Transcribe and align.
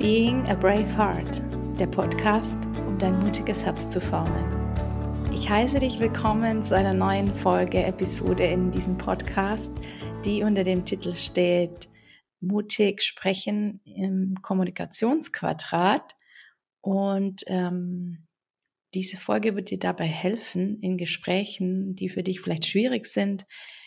Being 0.00 0.46
a 0.46 0.54
Brave 0.54 0.96
Heart, 0.96 1.42
der 1.78 1.86
Podcast, 1.86 2.56
um 2.86 2.96
dein 2.98 3.20
mutiges 3.20 3.62
Herz 3.62 3.90
zu 3.90 4.00
formen. 4.00 5.30
Ich 5.30 5.50
heiße 5.50 5.78
dich 5.78 6.00
willkommen 6.00 6.62
zu 6.62 6.74
einer 6.74 6.94
neuen 6.94 7.28
Folge, 7.28 7.84
Episode 7.84 8.46
in 8.46 8.70
diesem 8.70 8.96
Podcast, 8.96 9.70
die 10.24 10.42
unter 10.42 10.64
dem 10.64 10.86
Titel 10.86 11.14
steht 11.14 11.90
Mutig 12.40 13.02
sprechen 13.02 13.82
im 13.84 14.36
Kommunikationsquadrat. 14.40 16.16
Und 16.80 17.42
ähm, 17.48 18.26
diese 18.94 19.18
Folge 19.18 19.54
wird 19.54 19.68
dir 19.68 19.78
dabei 19.78 20.06
helfen, 20.06 20.80
in 20.80 20.96
Gesprächen, 20.96 21.94
die 21.94 22.08
für 22.08 22.22
dich 22.22 22.40
vielleicht 22.40 22.64
schwierig 22.64 23.04
sind, 23.04 23.44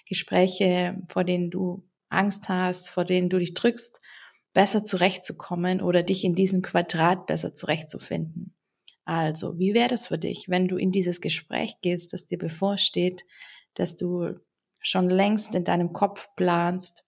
Gespräche, 0.08 1.02
vor 1.08 1.24
denen 1.24 1.50
du 1.50 1.90
Angst 2.10 2.50
hast, 2.50 2.92
vor 2.92 3.04
denen 3.04 3.30
du 3.30 3.40
dich 3.40 3.56
drückst, 3.56 4.00
besser 4.54 4.84
zurechtzukommen 4.84 5.82
oder 5.82 6.04
dich 6.04 6.24
in 6.24 6.36
diesem 6.36 6.62
Quadrat 6.62 7.26
besser 7.26 7.54
zurechtzufinden. 7.54 8.54
Also, 9.06 9.60
wie 9.60 9.74
wäre 9.74 9.90
das 9.90 10.08
für 10.08 10.18
dich, 10.18 10.48
wenn 10.48 10.68
du 10.68 10.78
in 10.78 10.92
dieses 10.92 11.20
Gespräch 11.20 11.76
gehst, 11.82 12.14
das 12.14 12.28
dir 12.28 12.38
bevorsteht, 12.38 13.26
dass 13.74 13.96
du 13.96 14.36
schon 14.80 15.10
längst 15.10 15.56
in 15.56 15.64
deinem 15.64 15.92
Kopf 15.92 16.30
planst, 16.36 17.04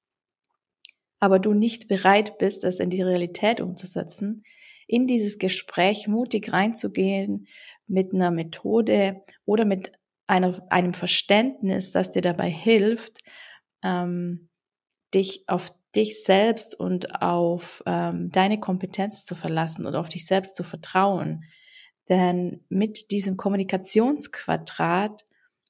aber 1.20 1.40
du 1.40 1.54
nicht 1.54 1.88
bereit 1.88 2.38
bist, 2.38 2.64
das 2.64 2.80
in 2.80 2.90
die 2.90 3.02
Realität 3.02 3.62
umzusetzen, 3.62 4.44
in 4.88 5.08
dieses 5.08 5.40
Gespräch 5.40 6.08
mutig 6.08 6.52
reinzugehen 6.52 7.48
mit 7.88 8.14
einer 8.14 8.32
Methode 8.32 9.22
oder 9.46 9.66
mit 9.66 9.94
einer, 10.28 10.60
einem 10.70 10.94
Verständnis, 10.94 11.92
das 11.92 12.12
dir 12.12 12.22
dabei 12.22 12.50
hilft, 12.50 13.20
ähm, 13.84 14.50
dich 15.16 15.44
auf 15.48 15.74
dich 15.96 16.24
selbst 16.24 16.78
und 16.78 17.22
auf 17.22 17.82
ähm, 17.86 18.30
deine 18.32 18.60
Kompetenz 18.60 19.26
zu 19.26 19.34
verlassen 19.34 19.86
und 19.86 19.96
auf 19.96 20.10
dich 20.10 20.26
selbst 20.26 20.56
zu 20.56 20.64
vertrauen. 20.64 21.46
Denn 22.10 22.64
mit 22.70 23.12
diesem 23.12 23.38
Kommunikationsquadrat 23.38 25.26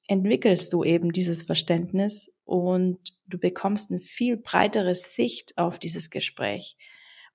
entwickelst 0.08 0.72
du 0.72 0.84
eben 0.84 1.12
dieses 1.12 1.44
Verständnis 1.44 2.34
und 2.44 2.98
du 3.26 3.38
bekommst 3.38 3.90
eine 3.90 4.00
viel 4.00 4.36
breitere 4.36 4.94
Sicht 4.94 5.56
auf 5.56 5.78
dieses 5.78 6.10
Gespräch. 6.10 6.76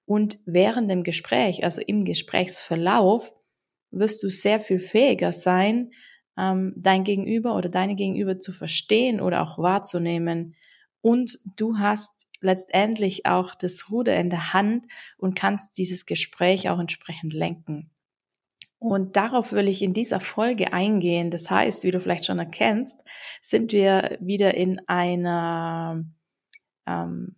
Und 0.05 0.39
während 0.45 0.89
dem 0.89 1.03
Gespräch, 1.03 1.64
also 1.64 1.81
im 1.81 2.05
Gesprächsverlauf, 2.05 3.33
wirst 3.91 4.23
du 4.23 4.30
sehr 4.30 4.59
viel 4.59 4.80
fähiger 4.80 5.33
sein, 5.33 5.91
ähm, 6.38 6.73
dein 6.77 7.03
Gegenüber 7.03 7.55
oder 7.55 7.69
deine 7.69 7.95
Gegenüber 7.95 8.39
zu 8.39 8.52
verstehen 8.52 9.21
oder 9.21 9.41
auch 9.41 9.58
wahrzunehmen. 9.58 10.55
Und 11.02 11.39
du 11.55 11.77
hast 11.77 12.27
letztendlich 12.41 13.25
auch 13.25 13.53
das 13.55 13.89
Ruder 13.89 14.16
in 14.19 14.30
der 14.30 14.53
Hand 14.53 14.88
und 15.17 15.35
kannst 15.35 15.77
dieses 15.77 16.05
Gespräch 16.05 16.69
auch 16.69 16.80
entsprechend 16.80 17.33
lenken. 17.33 17.91
Und 18.80 19.16
darauf 19.16 19.52
will 19.53 19.67
ich 19.67 19.83
in 19.83 19.93
dieser 19.93 20.19
Folge 20.19 20.73
eingehen. 20.73 21.30
Das 21.30 21.52
heißt, 21.52 21.83
wie 21.83 21.91
du 21.91 21.99
vielleicht 21.99 22.25
schon 22.25 22.39
erkennst, 22.39 23.03
sind 23.39 23.73
wir 23.73 24.17
wieder 24.19 24.55
in 24.55 24.81
einer 24.88 26.03
ähm, 26.88 27.36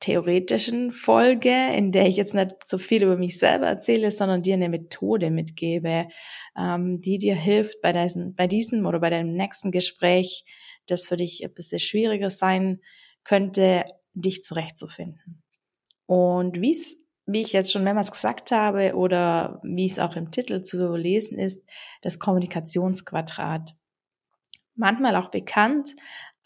theoretischen 0.00 0.90
Folge, 0.90 1.54
in 1.74 1.92
der 1.92 2.06
ich 2.08 2.16
jetzt 2.16 2.34
nicht 2.34 2.56
so 2.66 2.76
viel 2.76 3.04
über 3.04 3.16
mich 3.16 3.38
selber 3.38 3.66
erzähle, 3.66 4.10
sondern 4.10 4.42
dir 4.42 4.54
eine 4.54 4.68
Methode 4.68 5.30
mitgebe, 5.30 6.08
ähm, 6.58 7.00
die 7.00 7.18
dir 7.18 7.36
hilft 7.36 7.80
bei, 7.80 7.92
diesen, 7.92 8.34
bei 8.34 8.46
diesem 8.46 8.84
oder 8.84 9.00
bei 9.00 9.08
deinem 9.10 9.32
nächsten 9.32 9.70
Gespräch, 9.70 10.44
das 10.86 11.08
für 11.08 11.16
dich 11.16 11.44
ein 11.44 11.54
bisschen 11.54 11.78
schwieriger 11.78 12.30
sein 12.30 12.80
könnte, 13.24 13.84
dich 14.14 14.42
zurechtzufinden. 14.42 15.42
Und 16.06 16.60
wie 16.60 16.72
es 16.72 17.02
wie 17.26 17.42
ich 17.42 17.52
jetzt 17.52 17.72
schon 17.72 17.84
mehrmals 17.84 18.10
gesagt 18.10 18.50
habe 18.50 18.94
oder 18.94 19.60
wie 19.62 19.86
es 19.86 19.98
auch 19.98 20.16
im 20.16 20.30
Titel 20.30 20.62
zu 20.62 20.96
lesen 20.96 21.38
ist, 21.38 21.62
das 22.02 22.18
Kommunikationsquadrat. 22.18 23.74
Manchmal 24.74 25.16
auch 25.16 25.30
bekannt 25.30 25.94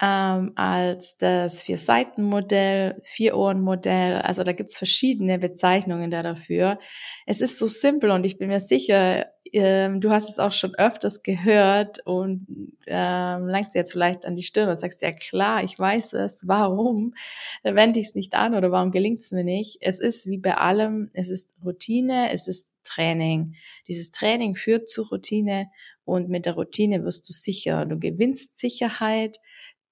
ähm, 0.00 0.52
als 0.56 1.16
das 1.16 1.62
Vier-Seiten-Modell, 1.62 3.00
Vier-Ohren-Modell. 3.02 4.18
Also 4.18 4.42
da 4.42 4.52
gibt's 4.52 4.78
verschiedene 4.78 5.38
Bezeichnungen 5.38 6.10
da 6.10 6.22
dafür. 6.22 6.78
Es 7.26 7.40
ist 7.40 7.58
so 7.58 7.66
simpel 7.66 8.10
und 8.10 8.24
ich 8.24 8.38
bin 8.38 8.48
mir 8.48 8.60
sicher, 8.60 9.26
ähm, 9.52 10.00
du 10.00 10.10
hast 10.10 10.28
es 10.28 10.38
auch 10.38 10.52
schon 10.52 10.74
öfters 10.74 11.22
gehört 11.22 12.04
und 12.04 12.46
ähm, 12.86 13.48
langst 13.48 13.74
dir 13.74 13.78
jetzt 13.78 13.92
vielleicht 13.92 14.26
an 14.26 14.36
die 14.36 14.42
Stirn 14.42 14.68
und 14.68 14.78
sagst, 14.78 15.02
ja 15.02 15.12
klar, 15.12 15.64
ich 15.64 15.78
weiß 15.78 16.12
es, 16.14 16.46
warum 16.46 17.14
wende 17.62 18.00
ich 18.00 18.08
es 18.08 18.14
nicht 18.14 18.34
an 18.34 18.54
oder 18.54 18.70
warum 18.70 18.90
gelingt 18.90 19.20
es 19.20 19.32
mir 19.32 19.44
nicht? 19.44 19.78
Es 19.80 19.98
ist 19.98 20.28
wie 20.28 20.38
bei 20.38 20.56
allem, 20.56 21.10
es 21.14 21.30
ist 21.30 21.54
Routine, 21.64 22.32
es 22.32 22.48
ist 22.48 22.70
Training. 22.84 23.54
Dieses 23.88 24.10
Training 24.10 24.54
führt 24.54 24.88
zu 24.88 25.02
Routine 25.02 25.70
und 26.04 26.28
mit 26.28 26.46
der 26.46 26.54
Routine 26.54 27.04
wirst 27.04 27.28
du 27.28 27.32
sicher. 27.32 27.84
Du 27.84 27.98
gewinnst 27.98 28.58
Sicherheit, 28.58 29.38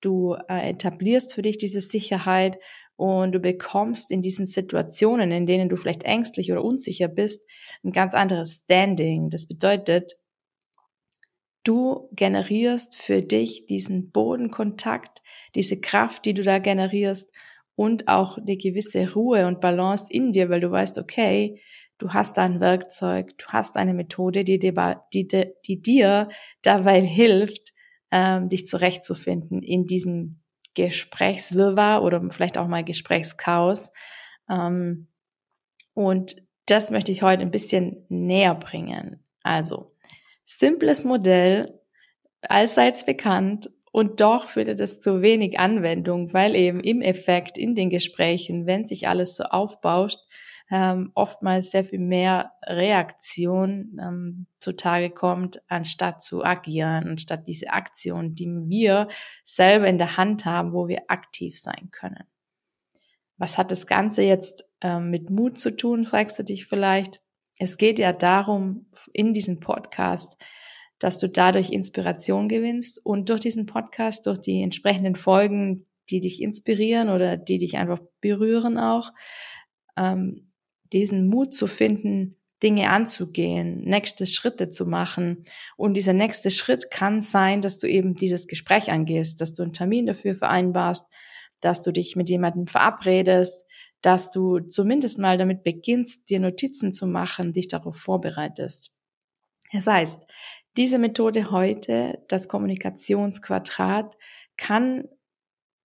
du 0.05 0.37
äh, 0.49 0.71
etablierst 0.71 1.35
für 1.35 1.43
dich 1.43 1.59
diese 1.59 1.81
Sicherheit 1.81 2.59
und 2.97 3.33
du 3.33 3.41
bekommst 3.41 4.11
in 4.11 4.23
diesen 4.23 4.47
Situationen, 4.47 5.33
in 5.33 5.47
denen 5.47 5.69
du 5.69 5.77
vielleicht 5.77 6.05
ängstlich 6.05 6.53
oder 6.53 6.63
unsicher 6.63 7.09
bist, 7.09 7.45
ein 7.83 7.93
ganz 7.93 8.15
anderes 8.15 8.63
Standing. 8.65 9.31
Das 9.31 9.47
bedeutet, 9.47 10.15
du 11.65 12.09
generierst 12.13 12.97
für 12.97 13.23
dich 13.23 13.67
diesen 13.67 14.11
Bodenkontakt, 14.11 15.23
diese 15.55 15.81
Kraft, 15.81 16.25
die 16.25 16.35
du 16.35 16.43
da 16.43 16.59
generierst 16.59 17.33
und 17.75 18.07
auch 18.07 18.39
eine 18.39 18.57
gewisse 18.57 19.13
Ruhe 19.13 19.47
und 19.47 19.61
Balance 19.61 20.07
in 20.11 20.33
dir, 20.33 20.49
weil 20.51 20.61
du 20.61 20.71
weißt, 20.71 20.99
okay, 20.99 21.61
du 21.99 22.11
hast 22.11 22.37
da 22.37 22.45
ein 22.45 22.61
Werkzeug, 22.61 23.37
du 23.39 23.47
hast 23.47 23.77
eine 23.77 23.95
Methode, 23.95 24.45
die 24.45 24.59
dir, 24.59 25.03
die, 25.13 25.27
die 25.67 25.83
dir 25.83 26.29
dabei 26.63 27.01
hilft, 27.01 27.74
ähm, 28.15 28.47
dich 28.49 28.69
zurechtzufinden 28.69 29.61
in 29.61 29.87
diesem 29.87 30.41
Gesprächswirrwarr 30.75 32.03
oder 32.05 32.23
vielleicht 32.31 32.57
auch 32.57 32.69
mal 32.69 32.85
Gesprächschaos. 32.85 33.91
Ähm, 34.49 35.09
und 35.95 36.37
das 36.67 36.93
möchte 36.93 37.11
ich 37.11 37.23
heute 37.23 37.43
ein 37.43 37.51
bisschen 37.51 38.07
näher 38.09 38.55
bringen. 38.55 39.25
Also, 39.43 39.97
simples 40.45 41.05
Modell, 41.05 41.81
allseits 42.43 43.05
bekannt 43.05 43.69
und 43.91 44.21
doch 44.21 44.47
findet 44.47 44.79
es 44.79 45.01
zu 45.01 45.21
wenig 45.21 45.59
Anwendung, 45.59 46.33
weil 46.33 46.55
eben 46.55 46.81
im 46.81 47.03
Effekt 47.03 47.59
in 47.59 47.75
den 47.75 47.91
Gesprächen, 47.91 48.67
wenn 48.67 48.85
sich 48.85 49.09
alles 49.09 49.35
so 49.35 49.45
aufbauscht, 49.45 50.21
ähm, 50.75 51.13
oftmals 51.15 51.71
sehr 51.71 51.85
viel 51.85 52.01
mehr 52.01 52.55
Reaktion 52.67 53.97
ähm, 54.03 54.47
zutage 54.59 55.11
kommt, 55.11 55.63
anstatt 55.69 56.21
zu 56.21 56.45
agieren, 56.45 57.11
anstatt 57.11 57.47
diese 57.47 57.71
Aktion, 57.71 58.35
die 58.35 58.49
wir 58.67 59.07
selber 59.45 59.87
in 59.87 59.99
der 59.99 60.17
Hand 60.17 60.45
haben, 60.45 60.73
wo 60.73 60.89
wir 60.89 61.03
aktiv 61.07 61.61
sein 61.61 61.91
können. 61.93 62.25
Was 63.37 63.57
hat 63.57 63.71
das 63.71 63.87
Ganze 63.87 64.23
jetzt 64.23 64.65
ähm, 64.81 65.11
mit 65.11 65.31
Mut 65.31 65.61
zu 65.61 65.77
tun, 65.77 66.07
fragst 66.07 66.41
du 66.41 66.43
dich 66.43 66.67
vielleicht. 66.67 67.21
Es 67.57 67.77
geht 67.77 68.01
ja 68.01 68.13
darum, 68.13 68.87
in 69.13 69.33
diesem 69.33 69.61
Podcast, 69.61 70.37
dass 70.99 71.19
du 71.19 71.29
dadurch 71.29 71.71
Inspiration 71.71 72.49
gewinnst 72.49 73.01
und 73.07 73.29
durch 73.29 73.41
diesen 73.41 73.67
Podcast, 73.67 74.27
durch 74.27 74.41
die 74.41 74.61
entsprechenden 74.61 75.15
Folgen, 75.15 75.87
die 76.11 76.19
dich 76.19 76.43
inspirieren 76.43 77.11
oder 77.11 77.37
die 77.37 77.59
dich 77.59 77.77
einfach 77.77 78.01
berühren 78.21 78.77
auch, 78.77 79.13
ähm, 79.97 80.51
diesen 80.95 81.27
Mut 81.29 81.55
zu 81.55 81.67
finden, 81.67 82.37
Dinge 82.63 82.89
anzugehen, 82.89 83.83
nächste 83.83 84.27
Schritte 84.27 84.71
zu 84.71 84.87
machen. 84.87 85.45
Und 85.77 85.95
dieser 85.95 86.15
nächste 86.15 86.51
Schritt 86.51 86.91
kann 86.91 87.21
sein, 87.21 87.61
dass 87.61 87.79
du 87.79 87.87
eben 87.87 88.15
dieses 88.15 88.47
Gespräch 88.47 88.91
angehst, 88.91 89.41
dass 89.41 89.53
du 89.53 89.63
einen 89.63 89.75
Termin 89.75 90.07
dafür 90.07 90.35
vereinbarst, 90.35 91.13
dass 91.61 91.83
du 91.83 91.93
dich 91.93 92.17
mit 92.17 92.31
jemandem 92.31 92.67
verabredest, 92.67 93.67
dass 94.01 94.31
du 94.31 94.61
zumindest 94.61 95.19
mal 95.19 95.37
damit 95.37 95.63
beginnst, 95.63 96.31
dir 96.31 96.41
Notizen 96.41 96.93
zu 96.93 97.07
machen, 97.07 97.53
dich 97.53 97.69
darauf 97.69 97.97
vorbereitest. 97.97 98.93
Das 99.73 99.87
heißt, 99.87 100.27
diese 100.77 100.99
Methode 100.99 101.51
heute, 101.51 102.23
das 102.29 102.49
Kommunikationsquadrat, 102.49 104.17
kann 104.57 105.05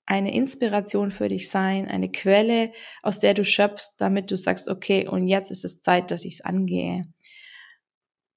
eine 0.09 0.33
Inspiration 0.33 1.11
für 1.11 1.29
dich 1.29 1.49
sein, 1.49 1.87
eine 1.87 2.11
Quelle, 2.11 2.71
aus 3.03 3.19
der 3.19 3.35
du 3.35 3.45
schöpfst, 3.45 3.95
damit 3.99 4.31
du 4.31 4.37
sagst, 4.37 4.67
okay, 4.67 5.07
und 5.07 5.27
jetzt 5.27 5.51
ist 5.51 5.63
es 5.63 5.81
Zeit, 5.81 6.09
dass 6.09 6.25
ich 6.25 6.35
es 6.35 6.41
angehe. 6.41 7.05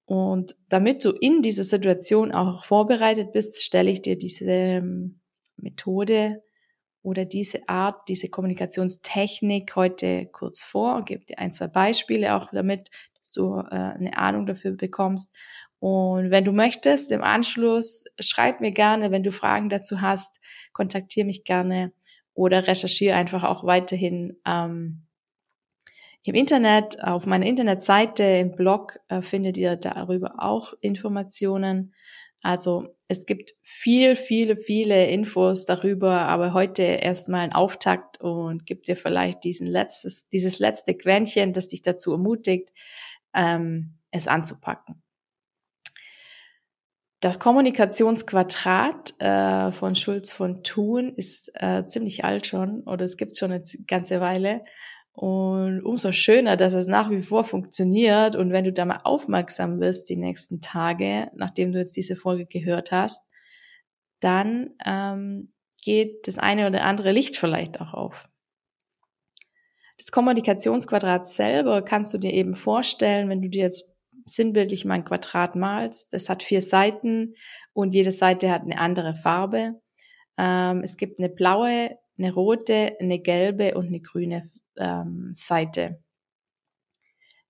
Und 0.04 0.54
damit 0.68 1.02
du 1.02 1.12
in 1.12 1.40
dieser 1.40 1.64
Situation 1.64 2.32
auch 2.32 2.66
vorbereitet 2.66 3.32
bist, 3.32 3.62
stelle 3.62 3.90
ich 3.90 4.02
dir 4.02 4.18
diese 4.18 4.44
ähm, 4.50 5.20
Methode 5.56 6.42
oder 7.00 7.24
diese 7.24 7.66
Art, 7.68 8.02
diese 8.06 8.28
Kommunikationstechnik 8.28 9.74
heute 9.74 10.26
kurz 10.26 10.62
vor, 10.62 11.04
gebe 11.06 11.24
dir 11.24 11.38
ein, 11.38 11.54
zwei 11.54 11.68
Beispiele 11.68 12.34
auch 12.36 12.50
damit, 12.52 12.90
dass 13.18 13.30
du 13.30 13.56
äh, 13.56 13.70
eine 13.70 14.18
Ahnung 14.18 14.44
dafür 14.44 14.72
bekommst. 14.72 15.34
Und 15.82 16.30
wenn 16.30 16.44
du 16.44 16.52
möchtest, 16.52 17.10
im 17.10 17.24
Anschluss, 17.24 18.04
schreib 18.20 18.60
mir 18.60 18.70
gerne, 18.70 19.10
wenn 19.10 19.24
du 19.24 19.32
Fragen 19.32 19.68
dazu 19.68 20.00
hast, 20.00 20.38
kontaktiere 20.72 21.26
mich 21.26 21.42
gerne 21.42 21.92
oder 22.34 22.68
recherchiere 22.68 23.16
einfach 23.16 23.42
auch 23.42 23.64
weiterhin 23.64 24.38
ähm, 24.46 25.08
Im 26.22 26.36
Internet, 26.36 27.02
auf 27.02 27.26
meiner 27.26 27.46
Internetseite, 27.46 28.22
im 28.22 28.54
Blog 28.54 29.00
äh, 29.08 29.22
findet 29.22 29.56
ihr 29.56 29.74
darüber 29.74 30.36
auch 30.38 30.72
Informationen. 30.82 31.94
Also 32.42 32.94
es 33.08 33.26
gibt 33.26 33.54
viel, 33.64 34.14
viele, 34.14 34.54
viele 34.54 35.10
Infos 35.10 35.66
darüber, 35.66 36.20
aber 36.28 36.52
heute 36.52 36.84
erstmal 36.84 37.40
ein 37.40 37.52
Auftakt 37.52 38.20
und 38.20 38.66
gibt 38.66 38.86
dir 38.86 38.94
vielleicht 38.94 39.42
diesen 39.42 39.66
letztes, 39.66 40.28
dieses 40.28 40.60
letzte 40.60 40.94
Quäntchen, 40.94 41.52
das 41.52 41.66
dich 41.66 41.82
dazu 41.82 42.12
ermutigt, 42.12 42.70
ähm, 43.34 43.98
es 44.12 44.28
anzupacken. 44.28 45.02
Das 47.22 47.38
Kommunikationsquadrat 47.38 49.20
äh, 49.20 49.70
von 49.70 49.94
Schulz 49.94 50.32
von 50.32 50.64
Thun 50.64 51.14
ist 51.14 51.52
äh, 51.54 51.86
ziemlich 51.86 52.24
alt 52.24 52.48
schon 52.48 52.82
oder 52.82 53.04
es 53.04 53.16
gibt 53.16 53.38
schon 53.38 53.52
eine 53.52 53.62
ganze 53.86 54.20
Weile. 54.20 54.60
Und 55.12 55.82
umso 55.84 56.10
schöner, 56.10 56.56
dass 56.56 56.72
es 56.72 56.88
nach 56.88 57.10
wie 57.10 57.20
vor 57.20 57.44
funktioniert. 57.44 58.34
Und 58.34 58.50
wenn 58.50 58.64
du 58.64 58.72
da 58.72 58.84
mal 58.84 59.02
aufmerksam 59.04 59.78
wirst 59.78 60.10
die 60.10 60.16
nächsten 60.16 60.60
Tage, 60.60 61.30
nachdem 61.36 61.70
du 61.70 61.78
jetzt 61.78 61.94
diese 61.94 62.16
Folge 62.16 62.46
gehört 62.46 62.90
hast, 62.90 63.30
dann 64.18 64.70
ähm, 64.84 65.52
geht 65.80 66.26
das 66.26 66.38
eine 66.38 66.66
oder 66.66 66.82
andere 66.82 67.12
Licht 67.12 67.36
vielleicht 67.36 67.80
auch 67.80 67.94
auf. 67.94 68.28
Das 69.96 70.10
Kommunikationsquadrat 70.10 71.24
selber 71.24 71.82
kannst 71.82 72.12
du 72.14 72.18
dir 72.18 72.32
eben 72.32 72.56
vorstellen, 72.56 73.28
wenn 73.28 73.42
du 73.42 73.48
dir 73.48 73.62
jetzt 73.62 73.91
sinnbildlich 74.24 74.84
mal 74.84 74.94
ein 74.94 75.04
Quadrat 75.04 75.56
malst. 75.56 76.12
Das 76.12 76.28
hat 76.28 76.42
vier 76.42 76.62
Seiten 76.62 77.34
und 77.72 77.94
jede 77.94 78.10
Seite 78.12 78.50
hat 78.50 78.62
eine 78.62 78.78
andere 78.78 79.14
Farbe. 79.14 79.80
Ähm, 80.38 80.80
es 80.82 80.96
gibt 80.96 81.18
eine 81.18 81.28
blaue, 81.28 81.98
eine 82.18 82.32
rote, 82.32 82.96
eine 83.00 83.18
gelbe 83.18 83.74
und 83.74 83.86
eine 83.86 84.00
grüne 84.00 84.42
ähm, 84.76 85.30
Seite. 85.32 86.02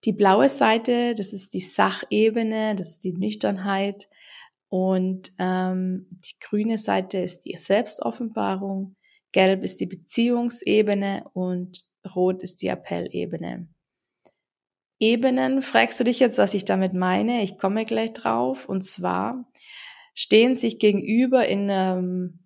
Die 0.05 0.13
blaue 0.13 0.49
Seite, 0.49 1.15
das 1.15 1.33
ist 1.33 1.55
die 1.55 1.61
Sachebene, 1.61 2.75
das 2.75 2.93
ist 2.93 3.05
die 3.05 3.13
Nüchternheit. 3.13 4.09
Und 4.69 5.31
ähm, 5.39 6.07
die 6.11 6.39
grüne 6.41 6.79
Seite 6.79 7.19
ist 7.19 7.41
die 7.41 7.57
Selbstoffenbarung, 7.57 8.97
gelb 9.31 9.63
ist 9.63 9.81
die 9.81 9.87
Beziehungsebene 9.87 11.25
und 11.35 11.85
rot 12.15 12.43
ist 12.43 12.63
die 12.63 12.69
Appellebene. 12.69 13.69
Ebenen, 15.03 15.63
fragst 15.63 15.99
du 15.99 16.05
dich 16.05 16.21
jetzt, 16.21 16.39
was 16.39 16.55
ich 16.55 16.65
damit 16.65 16.95
meine? 16.95 17.43
Ich 17.43 17.59
komme 17.59 17.85
gleich 17.85 18.13
drauf. 18.13 18.69
Und 18.69 18.85
zwar 18.85 19.51
stehen 20.15 20.55
sich 20.55 20.79
gegenüber 20.79 21.45
in 21.49 21.69
einem, 21.69 22.39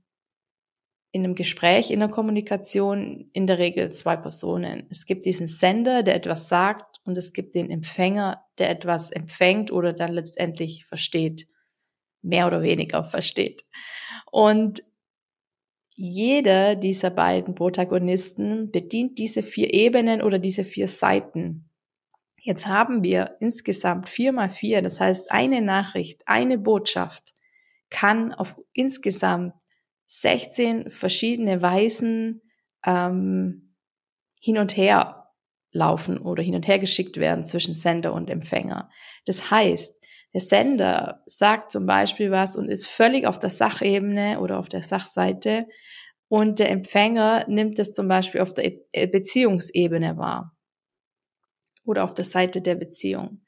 in 1.13 1.23
einem 1.23 1.35
Gespräch, 1.35 1.91
in 1.91 2.01
der 2.01 2.09
Kommunikation 2.09 3.29
in 3.35 3.47
der 3.47 3.59
Regel 3.59 3.93
zwei 3.93 4.17
Personen. 4.17 4.87
Es 4.89 5.05
gibt 5.05 5.27
diesen 5.27 5.49
Sender, 5.49 6.03
der 6.03 6.15
etwas 6.15 6.49
sagt, 6.49 6.99
und 7.05 7.19
es 7.19 7.35
gibt 7.35 7.55
den 7.55 7.71
Empfänger, 7.71 8.43
der 8.57 8.71
etwas 8.71 9.11
empfängt 9.11 9.71
oder 9.71 9.93
dann 9.93 10.15
letztendlich 10.15 10.87
versteht, 10.87 11.47
mehr 12.23 12.47
oder 12.47 12.63
weniger 12.63 13.05
versteht. 13.05 13.67
Und 14.33 14.81
jeder 15.95 16.75
dieser 16.75 17.11
beiden 17.11 17.55
Protagonisten 17.55 18.71
bedient 18.71 19.19
diese 19.19 19.43
vier 19.43 19.75
Ebenen 19.75 20.23
oder 20.23 20.39
diese 20.39 20.65
vier 20.65 20.89
Seiten 20.89 21.66
Jetzt 22.47 22.69
haben 22.69 23.03
wir 23.03 23.39
insgesamt 23.41 24.09
vier 24.09 24.31
mal 24.31 24.49
vier, 24.49 24.81
das 24.81 25.01
heißt 25.01 25.33
eine 25.33 25.61
Nachricht, 25.61 26.23
eine 26.27 26.59
Botschaft 26.59 27.35
kann 27.91 28.33
auf 28.33 28.55
insgesamt 28.73 29.55
16 30.07 30.89
verschiedene 30.89 31.61
Weisen 31.61 32.43
ähm, 32.85 33.75
hin 34.41 34.59
und 34.59 34.77
her 34.77 35.33
laufen 35.73 36.19
oder 36.19 36.41
hin 36.41 36.55
und 36.55 36.69
her 36.69 36.79
geschickt 36.79 37.17
werden 37.17 37.45
zwischen 37.47 37.75
Sender 37.75 38.13
und 38.13 38.31
Empfänger. 38.31 38.91
Das 39.25 39.51
heißt, 39.51 40.01
der 40.33 40.41
Sender 40.41 41.25
sagt 41.27 41.73
zum 41.73 41.85
Beispiel 41.85 42.31
was 42.31 42.55
und 42.55 42.69
ist 42.69 42.87
völlig 42.87 43.27
auf 43.27 43.41
der 43.41 43.51
Sachebene 43.51 44.39
oder 44.39 44.61
auf 44.61 44.69
der 44.69 44.85
Sachseite 44.85 45.67
und 46.29 46.61
der 46.61 46.71
Empfänger 46.71 47.45
nimmt 47.49 47.81
es 47.81 47.91
zum 47.91 48.07
Beispiel 48.07 48.41
auf 48.41 48.55
der 48.55 48.71
Beziehungsebene 49.09 50.17
wahr 50.17 50.56
oder 51.87 52.05
auf 52.05 52.15
der 52.15 52.25
Seite 52.25 52.61
der 52.61 52.75
Beziehung 52.75 53.41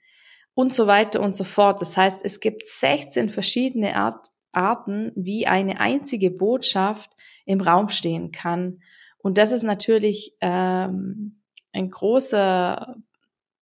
und 0.55 0.75
so 0.75 0.87
weiter 0.87 1.21
und 1.21 1.37
so 1.37 1.45
fort. 1.45 1.81
Das 1.81 1.97
heißt, 1.97 2.21
es 2.25 2.41
gibt 2.41 2.67
16 2.67 3.29
verschiedene 3.29 3.95
Art, 3.95 4.29
Arten, 4.51 5.13
wie 5.15 5.47
eine 5.47 5.79
einzige 5.79 6.31
Botschaft 6.31 7.13
im 7.45 7.61
Raum 7.61 7.89
stehen 7.89 8.33
kann. 8.33 8.81
Und 9.19 9.39
das 9.39 9.53
ist 9.53 9.63
natürlich 9.63 10.37
ähm, 10.41 11.43
ein 11.73 11.91
großer, 11.91 12.97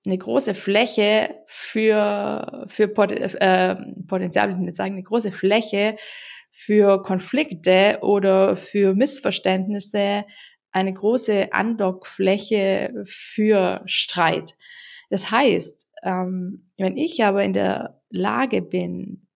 eine 0.06 0.18
große 0.18 0.54
Fläche 0.54 1.34
für, 1.46 2.64
für 2.68 2.88
Pot 2.88 3.12
äh, 3.12 3.76
Potenzial, 4.06 4.50
ich 4.50 4.56
will 4.56 4.64
nicht 4.64 4.76
sagen, 4.76 4.94
eine 4.94 5.02
große 5.02 5.32
Fläche 5.32 5.96
für 6.50 7.02
Konflikte 7.02 7.98
oder 8.00 8.56
für 8.56 8.94
Missverständnisse, 8.94 10.24
eine 10.76 10.92
große 10.92 11.54
Andockfläche 11.54 12.92
für 13.04 13.80
Streit. 13.86 14.56
Das 15.08 15.30
heißt, 15.30 15.88
ähm, 16.02 16.66
wenn 16.76 16.98
ich 16.98 17.24
aber 17.24 17.42
in 17.42 17.54
der 17.54 18.02
Lage 18.10 18.60
bin, 18.60 19.26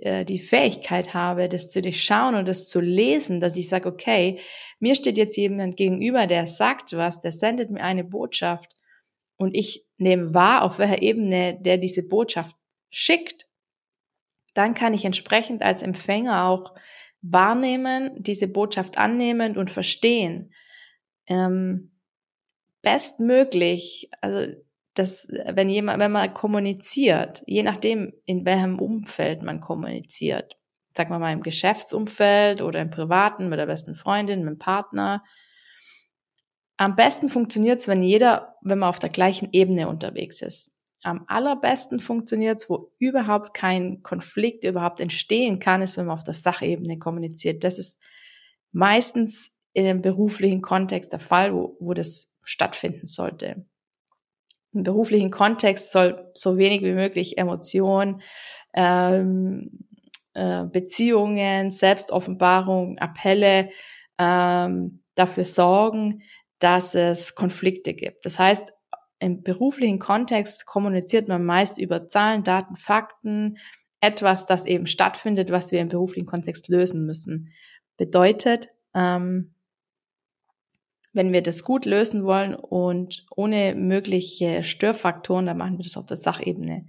äh, 0.00 0.24
die 0.24 0.40
Fähigkeit 0.40 1.14
habe, 1.14 1.48
das 1.48 1.68
zu 1.68 1.80
durchschauen 1.80 2.34
und 2.34 2.48
das 2.48 2.68
zu 2.68 2.80
lesen, 2.80 3.38
dass 3.38 3.56
ich 3.56 3.68
sage, 3.68 3.88
okay, 3.88 4.40
mir 4.80 4.96
steht 4.96 5.18
jetzt 5.18 5.36
jemand 5.36 5.76
gegenüber, 5.76 6.26
der 6.26 6.48
sagt 6.48 6.96
was, 6.96 7.20
der 7.20 7.30
sendet 7.30 7.70
mir 7.70 7.84
eine 7.84 8.02
Botschaft 8.02 8.74
und 9.36 9.56
ich 9.56 9.86
nehme 9.98 10.34
wahr, 10.34 10.62
auf 10.64 10.80
welcher 10.80 11.00
Ebene 11.00 11.56
der 11.60 11.78
diese 11.78 12.02
Botschaft 12.02 12.56
schickt, 12.90 13.48
dann 14.54 14.74
kann 14.74 14.94
ich 14.94 15.04
entsprechend 15.04 15.62
als 15.62 15.82
Empfänger 15.82 16.46
auch 16.46 16.74
wahrnehmen, 17.24 18.10
diese 18.16 18.48
Botschaft 18.48 18.98
annehmen 18.98 19.56
und 19.56 19.70
verstehen. 19.70 20.52
Ähm, 21.26 21.92
bestmöglich, 22.82 24.10
also 24.20 24.52
das, 24.92 25.26
wenn 25.28 25.70
jemand, 25.70 26.00
wenn 26.00 26.12
man 26.12 26.34
kommuniziert, 26.34 27.42
je 27.46 27.62
nachdem, 27.62 28.12
in 28.26 28.44
welchem 28.44 28.78
Umfeld 28.78 29.42
man 29.42 29.60
kommuniziert, 29.60 30.58
sagen 30.96 31.10
wir 31.10 31.18
mal 31.18 31.32
im 31.32 31.42
Geschäftsumfeld 31.42 32.60
oder 32.60 32.80
im 32.80 32.90
privaten, 32.90 33.48
mit 33.48 33.58
der 33.58 33.66
besten 33.66 33.94
Freundin, 33.94 34.44
mit 34.44 34.54
dem 34.54 34.58
Partner, 34.58 35.24
am 36.76 36.94
besten 36.94 37.28
funktioniert 37.28 37.80
es, 37.80 37.88
wenn 37.88 38.02
jeder, 38.02 38.56
wenn 38.62 38.78
man 38.80 38.88
auf 38.88 38.98
der 38.98 39.10
gleichen 39.10 39.48
Ebene 39.52 39.88
unterwegs 39.88 40.42
ist 40.42 40.73
am 41.04 41.24
allerbesten 41.26 42.00
funktioniert, 42.00 42.64
wo 42.68 42.92
überhaupt 42.98 43.54
kein 43.54 44.02
Konflikt 44.02 44.64
überhaupt 44.64 45.00
entstehen 45.00 45.58
kann, 45.58 45.82
ist, 45.82 45.96
wenn 45.96 46.06
man 46.06 46.14
auf 46.14 46.24
der 46.24 46.34
Sachebene 46.34 46.98
kommuniziert. 46.98 47.64
Das 47.64 47.78
ist 47.78 48.00
meistens 48.72 49.52
in 49.72 49.86
einem 49.86 50.02
beruflichen 50.02 50.62
Kontext 50.62 51.12
der 51.12 51.20
Fall, 51.20 51.54
wo, 51.54 51.76
wo 51.80 51.94
das 51.94 52.32
stattfinden 52.42 53.06
sollte. 53.06 53.66
Im 54.72 54.82
beruflichen 54.82 55.30
Kontext 55.30 55.92
soll 55.92 56.30
so 56.34 56.58
wenig 56.58 56.82
wie 56.82 56.92
möglich 56.92 57.38
Emotion, 57.38 58.20
ähm, 58.72 59.86
äh, 60.34 60.64
Beziehungen, 60.64 61.70
Selbstoffenbarung, 61.70 62.98
Appelle 62.98 63.70
ähm, 64.18 65.02
dafür 65.14 65.44
sorgen, 65.44 66.22
dass 66.58 66.94
es 66.94 67.34
Konflikte 67.34 67.94
gibt. 67.94 68.24
Das 68.24 68.38
heißt, 68.38 68.73
im 69.24 69.42
beruflichen 69.42 69.98
Kontext 69.98 70.66
kommuniziert 70.66 71.28
man 71.28 71.44
meist 71.44 71.78
über 71.78 72.08
Zahlen, 72.08 72.44
Daten, 72.44 72.76
Fakten, 72.76 73.56
etwas, 74.00 74.44
das 74.44 74.66
eben 74.66 74.86
stattfindet, 74.86 75.50
was 75.50 75.72
wir 75.72 75.80
im 75.80 75.88
beruflichen 75.88 76.26
Kontext 76.26 76.68
lösen 76.68 77.06
müssen. 77.06 77.50
Bedeutet, 77.96 78.68
ähm, 78.94 79.54
wenn 81.14 81.32
wir 81.32 81.42
das 81.42 81.62
gut 81.62 81.86
lösen 81.86 82.24
wollen 82.24 82.54
und 82.54 83.24
ohne 83.34 83.74
mögliche 83.74 84.62
Störfaktoren, 84.62 85.46
dann 85.46 85.56
machen 85.56 85.78
wir 85.78 85.84
das 85.84 85.96
auf 85.96 86.06
der 86.06 86.18
Sachebene. 86.18 86.86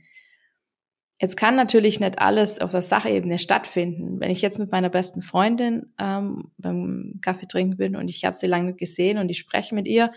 Jetzt 1.21 1.37
kann 1.37 1.55
natürlich 1.55 2.01
nicht 2.01 2.19
alles 2.19 2.59
auf 2.59 2.71
der 2.71 2.81
Sachebene 2.81 3.39
stattfinden. 3.39 4.19
Wenn 4.19 4.31
ich 4.31 4.41
jetzt 4.41 4.59
mit 4.59 4.71
meiner 4.71 4.89
besten 4.89 5.21
Freundin 5.21 5.93
ähm, 5.97 6.51
beim 6.57 7.13
Kaffee 7.21 7.47
trinken 7.47 7.77
bin 7.77 7.95
und 7.95 8.09
ich 8.09 8.25
habe 8.25 8.35
sie 8.35 8.47
lange 8.47 8.73
gesehen 8.73 9.19
und 9.19 9.29
ich 9.29 9.37
spreche 9.37 9.73
mit 9.73 9.87
ihr, 9.87 10.11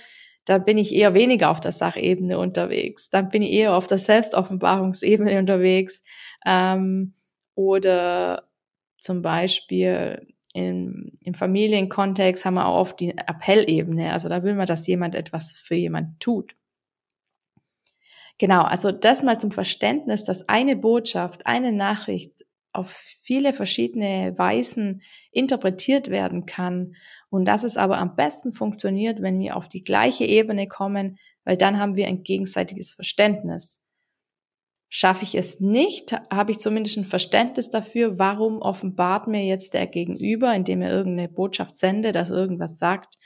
da 0.45 0.59
bin 0.59 0.79
ich 0.79 0.95
eher 0.95 1.15
weniger 1.15 1.51
auf 1.51 1.61
der 1.61 1.73
Sachebene 1.73 2.39
unterwegs. 2.39 3.11
Dann 3.11 3.29
bin 3.29 3.43
ich 3.43 3.53
eher 3.53 3.75
auf 3.75 3.87
der 3.87 3.99
Selbstoffenbarungsebene 3.99 5.39
unterwegs. 5.39 6.03
Ähm, 6.47 7.15
oder 7.55 8.49
zum 8.99 9.23
Beispiel 9.23 10.27
in, 10.55 11.13
im 11.23 11.35
Familienkontext 11.35 12.45
haben 12.45 12.55
wir 12.55 12.67
auch 12.67 12.81
oft 12.81 13.01
die 13.01 13.17
Appellebene. 13.17 14.13
Also 14.13 14.29
da 14.29 14.43
will 14.43 14.55
man, 14.55 14.67
dass 14.67 14.87
jemand 14.87 15.15
etwas 15.15 15.57
für 15.57 15.75
jemand 15.75 16.21
tut. 16.21 16.55
Genau, 18.39 18.63
also 18.63 18.93
das 18.93 19.23
mal 19.23 19.39
zum 19.39 19.51
Verständnis, 19.51 20.25
dass 20.25 20.49
eine 20.49 20.77
Botschaft, 20.77 21.47
eine 21.47 21.73
Nachricht 21.73 22.45
auf 22.79 22.91
viele 22.91 23.53
verschiedene 23.53 24.33
Weisen 24.39 25.03
interpretiert 25.33 26.09
werden 26.09 26.47
kann 26.47 26.95
und 27.29 27.45
dass 27.45 27.65
es 27.65 27.77
aber 27.77 27.99
am 27.99 28.17
besten 28.17 28.53
funktioniert, 28.53 29.21
wenn 29.21 29.39
wir 29.41 29.57
auf 29.57 29.69
die 29.69 29.85
gleiche 29.85 30.25
Ebene 30.25 30.69
kommen, 30.69 31.19
weil 31.45 31.57
dann 31.57 31.79
haben 31.79 31.97
wir 31.97 32.07
ein 32.07 32.23
gegenseitiges 32.23 32.95
Verständnis. 32.95 33.83
Schaffe 34.89 35.25
ich 35.25 35.35
es 35.35 35.61
nicht, 35.61 36.13
habe 36.33 36.53
ich 36.53 36.61
zumindest 36.61 36.97
ein 36.97 37.05
Verständnis 37.05 37.69
dafür, 37.69 38.19
warum 38.19 38.63
offenbart 38.63 39.27
mir 39.27 39.45
jetzt 39.45 39.75
der 39.75 39.87
Gegenüber, 39.87 40.55
indem 40.55 40.81
er 40.81 40.93
irgendeine 40.93 41.29
Botschaft 41.29 41.77
sendet, 41.77 42.15
dass 42.15 42.31
irgendwas 42.31 42.79
sagt, 42.79 43.17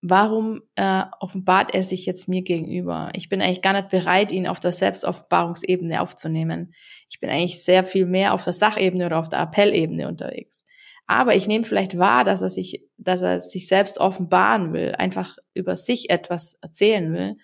warum 0.00 0.62
äh, 0.76 1.04
offenbart 1.20 1.74
er 1.74 1.82
sich 1.82 2.06
jetzt 2.06 2.28
mir 2.28 2.42
gegenüber? 2.42 3.10
Ich 3.14 3.28
bin 3.28 3.42
eigentlich 3.42 3.62
gar 3.62 3.72
nicht 3.72 3.88
bereit, 3.88 4.32
ihn 4.32 4.46
auf 4.46 4.60
der 4.60 4.72
Selbstoffenbarungsebene 4.72 6.00
aufzunehmen. 6.00 6.74
Ich 7.08 7.20
bin 7.20 7.30
eigentlich 7.30 7.62
sehr 7.62 7.84
viel 7.84 8.06
mehr 8.06 8.34
auf 8.34 8.44
der 8.44 8.52
Sachebene 8.52 9.06
oder 9.06 9.18
auf 9.18 9.28
der 9.28 9.40
Appellebene 9.40 10.08
unterwegs. 10.08 10.64
Aber 11.06 11.34
ich 11.34 11.46
nehme 11.46 11.64
vielleicht 11.64 11.98
wahr, 11.98 12.24
dass 12.24 12.42
er 12.42 12.50
sich, 12.50 12.84
dass 12.98 13.22
er 13.22 13.40
sich 13.40 13.66
selbst 13.66 13.98
offenbaren 13.98 14.72
will, 14.72 14.94
einfach 14.94 15.36
über 15.54 15.76
sich 15.76 16.10
etwas 16.10 16.54
erzählen 16.60 17.12
will 17.12 17.34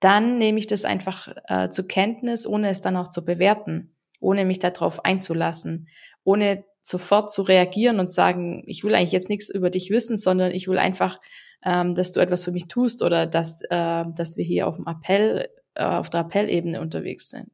dann 0.00 0.38
nehme 0.38 0.58
ich 0.58 0.66
das 0.66 0.84
einfach 0.84 1.34
äh, 1.48 1.68
zur 1.68 1.88
Kenntnis, 1.88 2.46
ohne 2.46 2.68
es 2.68 2.80
dann 2.80 2.96
auch 2.96 3.08
zu 3.08 3.24
bewerten, 3.24 3.94
ohne 4.20 4.44
mich 4.44 4.58
darauf 4.58 5.04
einzulassen, 5.04 5.88
ohne 6.24 6.64
sofort 6.82 7.32
zu 7.32 7.42
reagieren 7.42 7.98
und 7.98 8.12
sagen, 8.12 8.62
ich 8.66 8.84
will 8.84 8.94
eigentlich 8.94 9.12
jetzt 9.12 9.28
nichts 9.28 9.48
über 9.48 9.70
dich 9.70 9.90
wissen, 9.90 10.18
sondern 10.18 10.52
ich 10.52 10.68
will 10.68 10.78
einfach, 10.78 11.18
ähm, 11.66 11.94
dass 11.94 12.12
du 12.12 12.20
etwas 12.20 12.44
für 12.44 12.52
mich 12.52 12.68
tust 12.68 13.02
oder 13.02 13.26
dass, 13.26 13.60
äh, 13.62 14.04
dass 14.14 14.36
wir 14.36 14.44
hier 14.44 14.66
auf 14.66 14.76
dem 14.76 14.86
Appell, 14.86 15.48
äh, 15.74 15.84
auf 15.84 16.08
der 16.08 16.20
Appellebene 16.20 16.80
unterwegs 16.80 17.28
sind. 17.28 17.50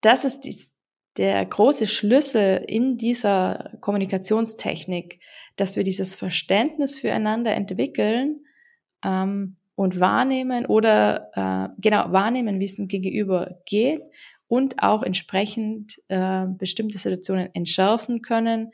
Das 0.00 0.24
ist 0.24 0.40
die, 0.40 0.58
der 1.18 1.44
große 1.44 1.86
Schlüssel 1.86 2.64
in 2.66 2.96
dieser 2.96 3.70
Kommunikationstechnik, 3.80 5.20
dass 5.56 5.76
wir 5.76 5.84
dieses 5.84 6.16
Verständnis 6.16 6.98
füreinander 6.98 7.52
entwickeln, 7.52 8.40
ähm, 9.04 9.56
und 9.76 9.98
wahrnehmen 9.98 10.66
oder 10.66 11.30
äh, 11.34 11.68
genau 11.80 12.12
wahrnehmen, 12.12 12.60
wie 12.60 12.64
es 12.64 12.76
dem 12.76 12.88
Gegenüber 12.88 13.58
geht 13.66 14.02
und 14.46 14.82
auch 14.82 15.02
entsprechend 15.02 16.00
äh, 16.08 16.46
bestimmte 16.46 16.98
Situationen 16.98 17.52
entschärfen 17.54 18.22
können, 18.22 18.70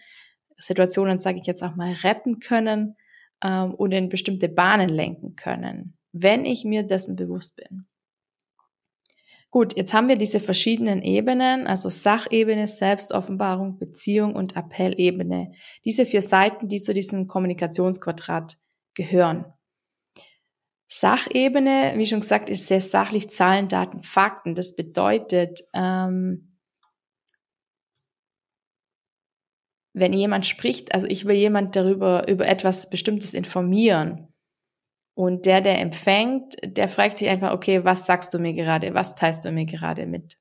Situationen, 0.58 1.18
sage 1.18 1.38
ich 1.40 1.46
jetzt 1.46 1.62
auch 1.62 1.74
mal, 1.74 1.92
retten 2.02 2.38
können 2.38 2.96
ähm, 3.42 3.74
und 3.74 3.92
in 3.92 4.08
bestimmte 4.08 4.48
Bahnen 4.48 4.88
lenken 4.88 5.36
können, 5.36 5.96
wenn 6.12 6.44
ich 6.44 6.64
mir 6.64 6.82
dessen 6.82 7.16
bewusst 7.16 7.56
bin. 7.56 7.86
Gut, 9.52 9.76
jetzt 9.76 9.92
haben 9.92 10.06
wir 10.06 10.16
diese 10.16 10.38
verschiedenen 10.38 11.02
Ebenen, 11.02 11.66
also 11.66 11.88
Sachebene, 11.88 12.68
Selbstoffenbarung, 12.68 13.78
Beziehung 13.78 14.36
und 14.36 14.56
Appellebene. 14.56 15.52
Diese 15.84 16.06
vier 16.06 16.22
Seiten, 16.22 16.68
die 16.68 16.80
zu 16.80 16.94
diesem 16.94 17.26
Kommunikationsquadrat 17.26 18.56
gehören. 18.94 19.44
Sachebene, 20.86 21.94
wie 21.96 22.06
schon 22.06 22.20
gesagt, 22.20 22.48
ist 22.48 22.68
sehr 22.68 22.80
sachlich 22.80 23.28
Zahlen, 23.28 23.66
Daten, 23.66 24.02
Fakten. 24.02 24.54
Das 24.54 24.76
bedeutet, 24.76 25.60
ähm, 25.74 26.49
wenn 29.92 30.12
jemand 30.12 30.46
spricht, 30.46 30.94
also 30.94 31.06
ich 31.06 31.24
will 31.26 31.36
jemand 31.36 31.76
darüber, 31.76 32.28
über 32.28 32.46
etwas 32.46 32.90
Bestimmtes 32.90 33.34
informieren. 33.34 34.28
Und 35.14 35.46
der, 35.46 35.60
der 35.60 35.80
empfängt, 35.80 36.56
der 36.64 36.88
fragt 36.88 37.18
sich 37.18 37.28
einfach, 37.28 37.52
okay, 37.52 37.84
was 37.84 38.06
sagst 38.06 38.32
du 38.32 38.38
mir 38.38 38.52
gerade? 38.52 38.94
Was 38.94 39.16
teilst 39.16 39.44
du 39.44 39.52
mir 39.52 39.66
gerade 39.66 40.06
mit? 40.06 40.38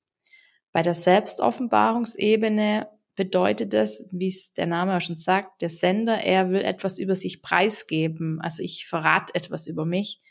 Bei 0.71 0.81
der 0.81 0.93
Selbstoffenbarungsebene 0.93 2.87
bedeutet 3.15 3.73
das, 3.73 4.07
wie 4.11 4.27
es 4.27 4.53
der 4.53 4.67
Name 4.67 4.95
auch 4.95 5.01
schon 5.01 5.15
sagt, 5.15 5.61
der 5.61 5.69
Sender, 5.69 6.19
er 6.19 6.51
will 6.51 6.61
etwas 6.61 6.99
über 6.99 7.15
sich 7.15 7.41
preisgeben. 7.41 8.39
Also 8.39 8.63
ich 8.63 8.87
verrate 8.87 9.35
etwas 9.35 9.67
über 9.67 9.85
mich. 9.85 10.21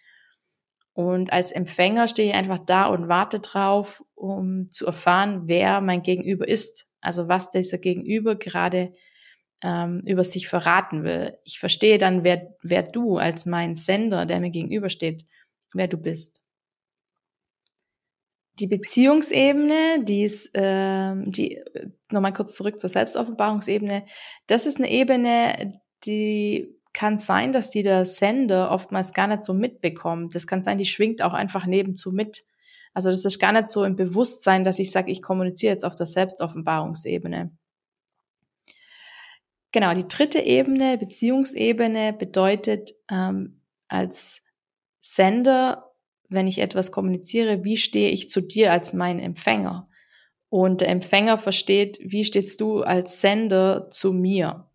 Und 0.95 1.33
als 1.33 1.53
Empfänger 1.53 2.09
stehe 2.09 2.31
ich 2.31 2.35
einfach 2.35 2.59
da 2.59 2.87
und 2.87 3.09
warte 3.09 3.41
drauf, 3.41 4.03
um 4.15 4.71
zu 4.71 4.87
erfahren, 4.87 5.43
wer 5.45 5.81
mein 5.81 6.03
Gegenüber 6.03 6.49
ist. 6.49 6.87
Also 7.01 7.29
was 7.29 7.51
dieser 7.51 7.79
Gegenüber 7.79 8.37
gerade 8.37 8.95
ähm, 9.63 10.03
über 10.07 10.25
sich 10.25 10.49
verraten 10.49 11.05
will. 11.05 11.37
Ich 11.45 11.59
verstehe 11.59 11.99
dann, 11.99 12.25
wer, 12.25 12.55
wer 12.63 12.83
du 12.83 13.19
als 13.19 13.47
mein 13.47 13.77
Sender, 13.77 14.27
der 14.27 14.41
mir 14.41 14.51
gegenübersteht, 14.51 15.25
wer 15.75 15.89
du 15.89 15.99
bist. 15.99 16.43
Die 18.59 18.67
Beziehungsebene, 18.67 20.05
die 20.05 20.25
ist, 20.25 20.55
äh, 20.55 21.15
die, 21.27 21.63
nochmal 22.11 22.33
kurz 22.33 22.55
zurück 22.55 22.81
zur 22.81 22.91
Selbstoffenbarungsebene, 22.91 24.05
das 24.49 24.67
ist 24.67 24.79
eine 24.79 24.91
Ebene, 24.91 25.81
die 26.05 26.75
kann 26.93 27.19
sein, 27.19 27.53
dass 27.53 27.71
die 27.71 27.85
der 27.85 28.05
Sender 28.07 28.73
oftmals 28.73 29.13
gar 29.13 29.29
nicht 29.29 29.45
so 29.45 29.55
mitbekommt. 29.55 30.35
Das 30.35 30.49
kann 30.49 30.63
sein, 30.63 30.79
die 30.79 30.85
schwingt 30.85 31.23
auch 31.23 31.35
einfach 31.35 31.67
nebenzu 31.67 32.11
mit. 32.11 32.43
Also 32.93 33.11
das 33.11 33.25
ist 33.25 33.39
gar 33.39 33.53
nicht 33.53 33.69
so 33.69 33.85
im 33.85 33.95
Bewusstsein, 33.95 34.65
dass 34.65 34.81
ich 34.81 34.91
sage, 34.91 35.13
ich 35.13 35.23
kommuniziere 35.23 35.75
jetzt 35.75 35.85
auf 35.85 35.95
der 35.95 36.07
Selbstoffenbarungsebene. 36.07 37.53
Genau, 39.73 39.93
die 39.93 40.09
dritte 40.09 40.41
Ebene, 40.41 40.97
Beziehungsebene, 40.97 42.15
bedeutet 42.15 42.93
ähm, 43.11 43.61
als 43.89 44.43
Sender, 45.01 45.93
wenn 46.29 46.47
ich 46.47 46.59
etwas 46.59 46.91
kommuniziere, 46.93 47.65
wie 47.65 47.77
stehe 47.77 48.11
ich 48.11 48.31
zu 48.31 48.41
dir 48.41 48.73
als 48.73 48.93
mein 48.93 49.19
Empfänger? 49.19 49.85
Und 50.51 50.81
der 50.81 50.89
Empfänger 50.89 51.37
versteht, 51.37 51.99
wie 52.03 52.25
stehst 52.25 52.61
du 52.61 52.81
als 52.81 53.21
Sender 53.21 53.91
zu 53.91 54.13
mir? 54.13 54.71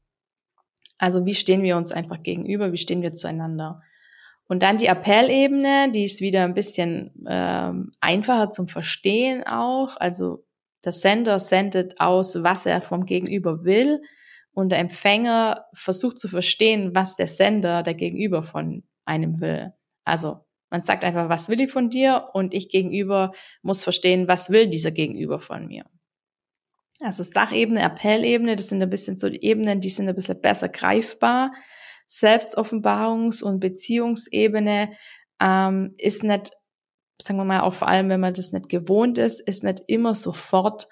Also 0.99 1.25
wie 1.25 1.35
stehen 1.35 1.63
wir 1.63 1.77
uns 1.77 1.91
einfach 1.91 2.21
gegenüber, 2.21 2.71
wie 2.71 2.77
stehen 2.77 3.01
wir 3.01 3.15
zueinander. 3.15 3.81
Und 4.47 4.61
dann 4.61 4.77
die 4.77 4.87
Appellebene, 4.87 5.91
die 5.91 6.03
ist 6.03 6.21
wieder 6.21 6.43
ein 6.43 6.53
bisschen 6.53 7.11
ähm, 7.27 7.91
einfacher 7.99 8.51
zum 8.51 8.67
Verstehen 8.67 9.43
auch. 9.47 9.97
Also 9.97 10.45
der 10.85 10.91
Sender 10.91 11.39
sendet 11.39 11.99
aus, 11.99 12.43
was 12.43 12.67
er 12.67 12.81
vom 12.81 13.05
Gegenüber 13.05 13.63
will 13.63 14.01
und 14.53 14.69
der 14.69 14.79
Empfänger 14.79 15.65
versucht 15.73 16.19
zu 16.19 16.27
verstehen, 16.27 16.91
was 16.93 17.15
der 17.15 17.27
Sender, 17.27 17.83
der 17.83 17.95
Gegenüber 17.95 18.43
von 18.43 18.83
einem 19.05 19.41
will. 19.41 19.73
Also 20.05 20.39
man 20.69 20.83
sagt 20.83 21.03
einfach, 21.03 21.29
was 21.29 21.49
will 21.49 21.61
ich 21.61 21.71
von 21.71 21.89
dir 21.89 22.29
und 22.33 22.53
ich 22.53 22.69
gegenüber 22.69 23.31
muss 23.61 23.83
verstehen, 23.83 24.27
was 24.27 24.49
will 24.49 24.67
dieser 24.67 24.91
Gegenüber 24.91 25.39
von 25.39 25.67
mir. 25.67 25.85
Also 26.99 27.23
Sachebene, 27.23 27.81
Appellebene, 27.81 28.55
das 28.55 28.69
sind 28.69 28.81
ein 28.81 28.89
bisschen 28.89 29.17
so 29.17 29.29
die 29.29 29.43
Ebenen, 29.43 29.81
die 29.81 29.89
sind 29.89 30.07
ein 30.07 30.15
bisschen 30.15 30.39
besser 30.39 30.69
greifbar. 30.69 31.51
Selbstoffenbarungs- 32.09 33.43
und 33.43 33.59
Beziehungsebene 33.59 34.93
ähm, 35.39 35.95
ist 35.97 36.23
nicht, 36.23 36.51
sagen 37.21 37.37
wir 37.37 37.45
mal, 37.45 37.61
auch 37.61 37.73
vor 37.73 37.87
allem, 37.87 38.09
wenn 38.09 38.19
man 38.19 38.33
das 38.33 38.51
nicht 38.51 38.69
gewohnt 38.69 39.17
ist, 39.17 39.41
ist 39.41 39.63
nicht 39.63 39.81
immer 39.87 40.15
sofort 40.15 40.87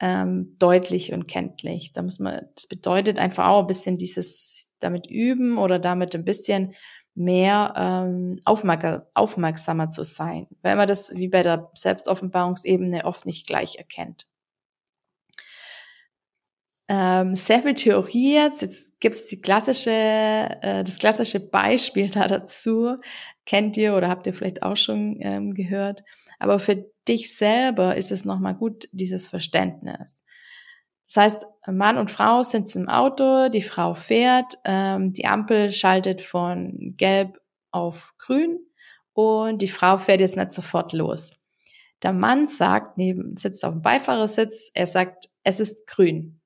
ähm, 0.00 0.56
deutlich 0.58 1.12
und 1.12 1.28
kenntlich. 1.28 1.92
Da 1.92 2.02
muss 2.02 2.18
man, 2.18 2.42
das 2.54 2.66
bedeutet 2.66 3.18
einfach 3.18 3.46
auch 3.48 3.60
ein 3.60 3.66
bisschen 3.66 3.96
dieses 3.96 4.72
damit 4.80 5.06
üben 5.06 5.58
oder 5.58 5.78
damit 5.78 6.14
ein 6.14 6.24
bisschen 6.24 6.74
mehr 7.14 7.74
ähm, 7.76 8.40
aufmerk 8.44 9.06
aufmerksamer 9.14 9.90
zu 9.90 10.04
sein, 10.04 10.48
weil 10.62 10.76
man 10.76 10.88
das 10.88 11.14
wie 11.14 11.28
bei 11.28 11.42
der 11.42 11.70
Selbstoffenbarungsebene 11.74 13.04
oft 13.04 13.24
nicht 13.24 13.46
gleich 13.46 13.76
erkennt. 13.76 14.26
Ähm, 16.86 17.34
sehr 17.34 17.62
viel 17.62 17.74
Theorie 17.74 18.34
jetzt. 18.34 18.60
Jetzt 18.60 19.00
gibt 19.00 19.14
es 19.14 19.26
die 19.26 19.40
klassische, 19.40 19.90
äh, 19.90 20.84
das 20.84 20.98
klassische 20.98 21.40
Beispiel 21.40 22.10
da 22.10 22.26
dazu. 22.26 22.96
Kennt 23.46 23.76
ihr 23.76 23.94
oder 23.94 24.08
habt 24.08 24.26
ihr 24.26 24.34
vielleicht 24.34 24.62
auch 24.62 24.76
schon 24.76 25.18
ähm, 25.20 25.54
gehört. 25.54 26.02
Aber 26.38 26.58
für 26.58 26.86
dich 27.06 27.36
selber 27.36 27.96
ist 27.96 28.10
es 28.10 28.24
nochmal 28.24 28.54
gut, 28.54 28.88
dieses 28.92 29.28
Verständnis. 29.28 30.24
Das 31.06 31.16
heißt, 31.16 31.46
Mann 31.66 31.98
und 31.98 32.10
Frau 32.10 32.42
sind 32.42 32.74
im 32.74 32.88
Auto, 32.88 33.48
die 33.48 33.62
Frau 33.62 33.94
fährt, 33.94 34.54
ähm, 34.64 35.10
die 35.10 35.26
Ampel 35.26 35.70
schaltet 35.70 36.22
von 36.22 36.94
gelb 36.96 37.38
auf 37.70 38.14
grün 38.18 38.58
und 39.12 39.60
die 39.60 39.68
Frau 39.68 39.98
fährt 39.98 40.20
jetzt 40.20 40.36
nicht 40.36 40.52
sofort 40.52 40.92
los. 40.92 41.40
Der 42.02 42.12
Mann 42.12 42.46
sagt, 42.46 42.98
neben, 42.98 43.36
sitzt 43.36 43.64
auf 43.64 43.72
dem 43.72 43.82
Beifahrersitz, 43.82 44.70
er 44.74 44.86
sagt, 44.86 45.28
es 45.42 45.60
ist 45.60 45.86
grün. 45.86 46.40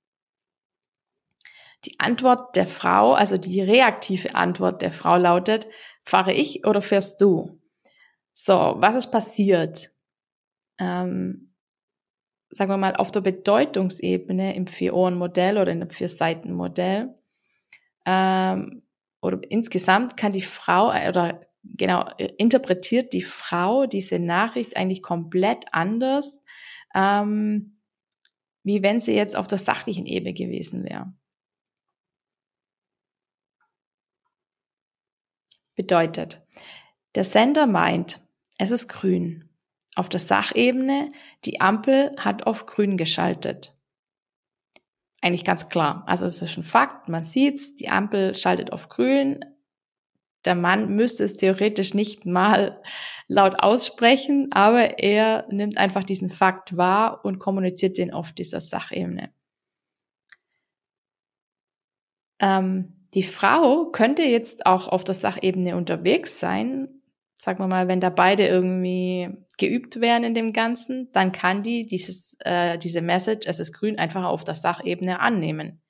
Die 1.84 1.98
Antwort 1.98 2.56
der 2.56 2.66
Frau, 2.66 3.12
also 3.12 3.38
die 3.38 3.60
reaktive 3.60 4.34
Antwort 4.34 4.82
der 4.82 4.90
Frau 4.90 5.16
lautet, 5.16 5.66
fahre 6.08 6.32
ich 6.32 6.66
oder 6.66 6.80
fährst 6.80 7.20
du? 7.20 7.60
So, 8.32 8.76
was 8.78 8.96
ist 8.96 9.10
passiert? 9.10 9.90
Ähm, 10.78 11.54
sagen 12.50 12.70
wir 12.70 12.78
mal, 12.78 12.96
auf 12.96 13.10
der 13.10 13.20
Bedeutungsebene 13.20 14.54
im 14.54 14.66
Vier-Ohren-Modell 14.66 15.58
oder 15.58 15.70
in 15.70 15.80
dem 15.80 15.90
Vier-Seiten-Modell 15.90 17.14
ähm, 18.06 18.82
oder 19.20 19.40
insgesamt 19.50 20.16
kann 20.16 20.32
die 20.32 20.40
Frau 20.40 20.88
oder 20.88 21.42
genau 21.62 22.08
interpretiert 22.38 23.12
die 23.12 23.22
Frau 23.22 23.86
diese 23.86 24.18
Nachricht 24.18 24.76
eigentlich 24.76 25.02
komplett 25.02 25.66
anders, 25.72 26.42
ähm, 26.94 27.80
wie 28.62 28.82
wenn 28.82 29.00
sie 29.00 29.14
jetzt 29.14 29.36
auf 29.36 29.46
der 29.46 29.58
sachlichen 29.58 30.06
Ebene 30.06 30.32
gewesen 30.32 30.84
wäre. 30.84 31.12
Bedeutet. 35.78 36.42
Der 37.14 37.24
Sender 37.24 37.66
meint, 37.66 38.20
es 38.58 38.72
ist 38.72 38.88
grün. 38.88 39.48
Auf 39.94 40.08
der 40.08 40.20
Sachebene, 40.20 41.08
die 41.44 41.60
Ampel 41.60 42.14
hat 42.18 42.46
auf 42.46 42.66
grün 42.66 42.96
geschaltet. 42.96 43.74
Eigentlich 45.22 45.44
ganz 45.44 45.68
klar. 45.68 46.02
Also 46.06 46.26
es 46.26 46.42
ist 46.42 46.56
ein 46.56 46.62
Fakt, 46.62 47.08
man 47.08 47.24
sieht's, 47.24 47.76
die 47.76 47.88
Ampel 47.88 48.36
schaltet 48.36 48.72
auf 48.72 48.88
grün. 48.88 49.44
Der 50.44 50.54
Mann 50.54 50.94
müsste 50.94 51.24
es 51.24 51.36
theoretisch 51.36 51.94
nicht 51.94 52.26
mal 52.26 52.82
laut 53.28 53.60
aussprechen, 53.60 54.48
aber 54.50 54.98
er 54.98 55.46
nimmt 55.50 55.78
einfach 55.78 56.04
diesen 56.04 56.28
Fakt 56.28 56.76
wahr 56.76 57.24
und 57.24 57.38
kommuniziert 57.38 57.98
den 57.98 58.12
auf 58.12 58.32
dieser 58.32 58.60
Sachebene. 58.60 59.32
Ähm, 62.40 62.97
die 63.14 63.22
Frau 63.22 63.86
könnte 63.86 64.22
jetzt 64.22 64.66
auch 64.66 64.88
auf 64.88 65.04
der 65.04 65.14
Sachebene 65.14 65.76
unterwegs 65.76 66.38
sein. 66.38 66.88
Sagen 67.34 67.60
wir 67.60 67.68
mal, 67.68 67.88
wenn 67.88 68.00
da 68.00 68.10
beide 68.10 68.46
irgendwie 68.46 69.30
geübt 69.56 70.00
werden 70.00 70.24
in 70.24 70.34
dem 70.34 70.52
Ganzen, 70.52 71.10
dann 71.12 71.32
kann 71.32 71.62
die 71.62 71.86
dieses, 71.86 72.36
äh, 72.40 72.78
diese 72.78 73.00
Message, 73.00 73.46
es 73.46 73.60
ist 73.60 73.72
grün, 73.72 73.98
einfach 73.98 74.24
auf 74.24 74.44
der 74.44 74.54
Sachebene 74.54 75.20
annehmen. 75.20 75.80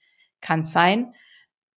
Kann 0.41 0.65
sein, 0.65 1.15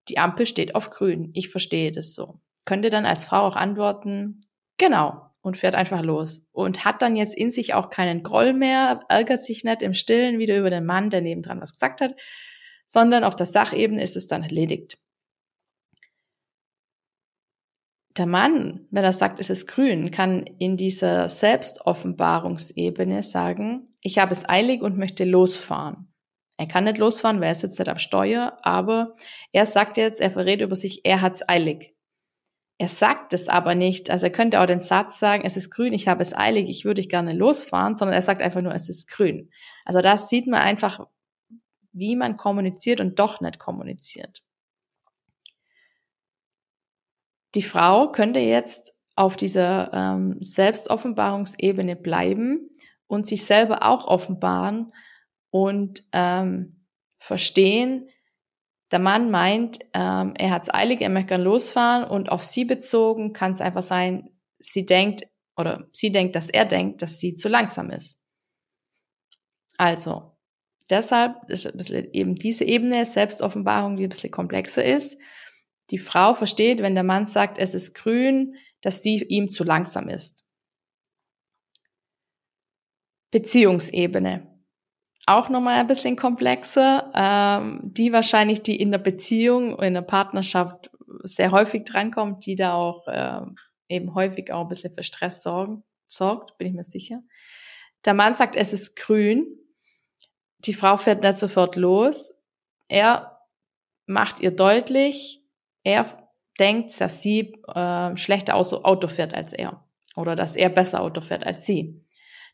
die 0.10 0.18
Ampel 0.18 0.46
steht 0.46 0.76
auf 0.76 0.90
grün. 0.90 1.32
Ich 1.34 1.50
verstehe 1.50 1.92
das 1.92 2.14
so. 2.14 2.40
Könnte 2.66 2.90
dann 2.90 3.06
als 3.06 3.26
Frau 3.26 3.48
auch 3.48 3.56
antworten, 3.56 4.42
genau, 4.78 5.32
und 5.42 5.58
fährt 5.58 5.76
einfach 5.76 6.02
los. 6.02 6.46
Und 6.52 6.86
hat 6.86 7.02
dann 7.02 7.16
jetzt 7.16 7.36
in 7.36 7.52
sich 7.52 7.74
auch 7.74 7.90
keinen 7.90 8.24
Groll 8.24 8.54
mehr, 8.54 9.02
ärgert 9.10 9.42
sich 9.42 9.64
nicht 9.64 9.82
im 9.82 9.94
Stillen 9.94 10.38
wieder 10.38 10.58
über 10.58 10.70
den 10.70 10.86
Mann, 10.86 11.10
der 11.10 11.22
nebendran 11.22 11.62
was 11.62 11.74
gesagt 11.74 12.02
hat, 12.02 12.16
sondern 12.86 13.24
auf 13.24 13.36
der 13.36 13.46
Sachebene 13.48 14.04
ist 14.04 14.16
es 14.16 14.28
dann 14.28 14.44
erledigt. 14.44 15.00
Der 18.18 18.26
Mann, 18.26 18.88
wenn 18.92 19.04
er 19.04 19.14
sagt, 19.14 19.40
es 19.40 19.50
ist 19.50 19.68
grün, 19.68 20.12
kann 20.12 20.46
in 20.60 20.76
dieser 20.76 21.30
Selbstoffenbarungsebene 21.30 23.24
sagen, 23.24 23.88
ich 24.02 24.20
habe 24.20 24.34
es 24.34 24.48
eilig 24.48 24.82
und 24.82 24.98
möchte 24.98 25.24
losfahren. 25.24 26.12
Er 26.58 26.68
kann 26.68 26.84
nicht 26.84 26.98
losfahren, 26.98 27.40
weil 27.40 27.48
er 27.48 27.56
sitzt 27.56 27.80
nicht 27.80 27.90
am 27.90 27.98
Steuer, 27.98 28.58
aber 28.62 29.16
er 29.52 29.66
sagt 29.66 29.98
jetzt, 29.98 30.20
er 30.20 30.30
verrät 30.30 30.62
über 30.62 30.76
sich, 30.76 31.06
er 31.06 31.22
hat 31.22 31.36
es 31.36 31.48
eilig. 31.48 31.96
Er 32.78 32.88
sagt 32.88 33.34
es 33.34 33.48
aber 33.48 33.76
nicht. 33.76 34.10
Also 34.10 34.26
er 34.26 34.32
könnte 34.32 34.60
auch 34.60 34.66
den 34.66 34.80
Satz 34.80 35.20
sagen, 35.20 35.44
es 35.46 35.56
ist 35.56 35.70
grün, 35.70 35.94
ich 35.94 36.08
habe 36.08 36.22
es 36.22 36.36
eilig, 36.36 36.68
ich 36.68 36.84
würde 36.84 37.02
gerne 37.04 37.34
losfahren, 37.34 37.96
sondern 37.96 38.16
er 38.16 38.24
sagt 38.24 38.42
einfach 38.42 38.62
nur, 38.62 38.74
es 38.74 38.90
ist 38.90 39.08
grün. 39.08 39.52
Also 39.86 40.02
das 40.02 40.30
sieht 40.30 40.48
man 40.48 40.62
einfach, 40.62 41.08
wie 41.94 42.16
man 42.16 42.38
kommuniziert 42.38 43.00
und 43.00 43.20
doch 43.20 43.40
nicht 43.40 43.60
kommuniziert. 43.60 44.42
Die 47.56 47.62
Frau 47.62 48.12
könnte 48.12 48.40
jetzt 48.40 48.94
auf 49.16 49.36
dieser 49.36 49.92
ähm, 49.94 50.38
Selbstoffenbarungsebene 50.42 51.96
bleiben 51.96 52.70
und 53.08 53.28
sich 53.28 53.46
selber 53.46 53.84
auch 53.84 54.08
offenbaren 54.08 54.94
und 55.50 56.04
ähm, 56.14 56.86
verstehen, 57.20 58.10
der 58.92 59.00
Mann 59.00 59.32
meint, 59.32 59.80
ähm, 59.94 60.34
er 60.38 60.52
hat 60.52 60.64
es 60.64 60.74
eilig, 60.74 61.02
er 61.02 61.10
möchte 61.10 61.30
gerne 61.30 61.44
losfahren 61.44 62.04
und 62.04 62.32
auf 62.32 62.44
sie 62.44 62.66
bezogen 62.66 63.34
kann 63.34 63.54
es 63.54 63.62
einfach 63.62 63.84
sein, 63.84 64.30
sie 64.60 64.86
denkt 64.86 65.28
oder 65.56 65.88
sie 65.94 66.12
denkt, 66.12 66.36
dass 66.36 66.50
er 66.50 66.66
denkt, 66.66 67.02
dass 67.02 67.20
sie 67.20 67.36
zu 67.36 67.48
langsam 67.48 67.90
ist. 67.90 68.18
Also, 69.78 70.38
deshalb 70.90 71.50
ist 71.50 71.66
ein 71.66 71.78
bisschen 71.78 72.12
eben 72.12 72.36
diese 72.36 72.66
Ebene 72.66 73.06
Selbstoffenbarung, 73.06 73.98
die 73.98 74.04
ein 74.04 74.10
bisschen 74.10 74.32
komplexer 74.32 74.84
ist. 74.84 75.18
Die 75.92 75.98
Frau 75.98 76.34
versteht, 76.34 76.82
wenn 76.82 76.96
der 76.96 77.04
Mann 77.04 77.26
sagt, 77.26 77.58
es 77.58 77.76
ist 77.76 77.94
grün, 77.94 78.56
dass 78.82 79.04
sie 79.04 79.24
ihm 79.24 79.50
zu 79.50 79.64
langsam 79.64 80.10
ist. 80.10 80.44
Beziehungsebene. 83.32 84.48
Auch 85.26 85.50
nochmal 85.50 85.80
ein 85.80 85.88
bisschen 85.88 86.16
komplexer, 86.16 87.12
ähm, 87.14 87.82
die 87.84 88.12
wahrscheinlich, 88.12 88.64
die 88.64 88.80
in 88.80 88.92
der 88.92 88.98
Beziehung, 88.98 89.80
in 89.80 89.94
der 89.94 90.02
Partnerschaft 90.02 90.90
sehr 91.24 91.52
häufig 91.52 91.84
drankommt, 91.84 92.46
die 92.46 92.56
da 92.56 92.74
auch 92.74 93.08
äh, 93.08 93.42
eben 93.88 94.16
häufig 94.16 94.52
auch 94.52 94.62
ein 94.62 94.68
bisschen 94.68 94.94
für 94.94 95.04
Stress 95.04 95.44
sorgen, 95.44 95.84
sorgt, 96.08 96.58
bin 96.58 96.68
ich 96.68 96.74
mir 96.74 96.84
sicher. 96.84 97.22
Der 98.06 98.14
Mann 98.14 98.36
sagt, 98.36 98.56
es 98.56 98.74
ist 98.74 98.96
grün, 98.96 99.46
die 100.60 100.74
Frau 100.74 100.98
fährt 100.98 101.24
nicht 101.24 101.38
sofort 101.38 101.76
los. 101.76 102.32
Er 102.88 103.40
macht 104.06 104.40
ihr 104.40 104.52
deutlich, 104.52 105.41
er 105.84 106.06
denkt, 106.60 107.00
dass 107.00 107.22
sie 107.22 107.54
äh, 107.74 108.16
schlechter 108.18 108.56
Auto 108.56 109.08
fährt 109.08 109.34
als 109.34 109.54
er 109.54 109.84
oder 110.16 110.36
dass 110.36 110.56
er 110.56 110.70
besser 110.70 111.02
Auto 111.02 111.22
fährt 111.22 111.46
als 111.46 111.66
sie. 111.66 112.00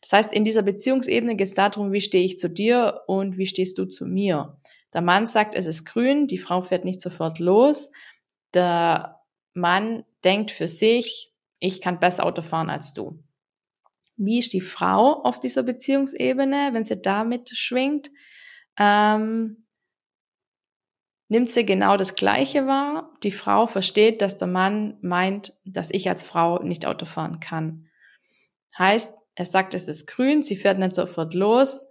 Das 0.00 0.12
heißt, 0.12 0.32
in 0.32 0.44
dieser 0.44 0.62
Beziehungsebene 0.62 1.34
geht 1.34 1.48
es 1.48 1.54
darum, 1.54 1.92
wie 1.92 2.00
stehe 2.00 2.24
ich 2.24 2.38
zu 2.38 2.48
dir 2.48 3.02
und 3.06 3.36
wie 3.36 3.46
stehst 3.46 3.78
du 3.78 3.84
zu 3.86 4.06
mir. 4.06 4.58
Der 4.94 5.02
Mann 5.02 5.26
sagt, 5.26 5.54
es 5.54 5.66
ist 5.66 5.84
grün, 5.84 6.28
die 6.28 6.38
Frau 6.38 6.60
fährt 6.60 6.84
nicht 6.84 7.00
sofort 7.00 7.40
los. 7.40 7.90
Der 8.54 9.20
Mann 9.54 10.04
denkt 10.24 10.50
für 10.50 10.68
sich, 10.68 11.32
ich 11.58 11.80
kann 11.80 11.98
besser 11.98 12.24
Auto 12.24 12.42
fahren 12.42 12.70
als 12.70 12.94
du 12.94 13.18
wie 14.18 14.38
ist 14.38 14.52
die 14.52 14.60
Frau 14.60 15.22
auf 15.22 15.40
dieser 15.40 15.62
Beziehungsebene, 15.62 16.70
wenn 16.72 16.84
sie 16.84 17.00
damit 17.00 17.50
schwingt, 17.50 18.10
ähm, 18.76 19.64
nimmt 21.28 21.50
sie 21.50 21.64
genau 21.64 21.96
das 21.96 22.14
Gleiche 22.14 22.66
wahr. 22.66 23.10
Die 23.22 23.30
Frau 23.30 23.66
versteht, 23.66 24.22
dass 24.22 24.38
der 24.38 24.48
Mann 24.48 24.96
meint, 25.02 25.52
dass 25.64 25.90
ich 25.90 26.08
als 26.08 26.24
Frau 26.24 26.62
nicht 26.62 26.86
Auto 26.86 27.06
fahren 27.06 27.40
kann. 27.40 27.86
Heißt, 28.78 29.14
er 29.34 29.44
sagt, 29.44 29.74
es 29.74 29.88
ist 29.88 30.06
grün, 30.06 30.42
sie 30.42 30.56
fährt 30.56 30.78
nicht 30.78 30.94
sofort 30.94 31.34
los. 31.34 31.86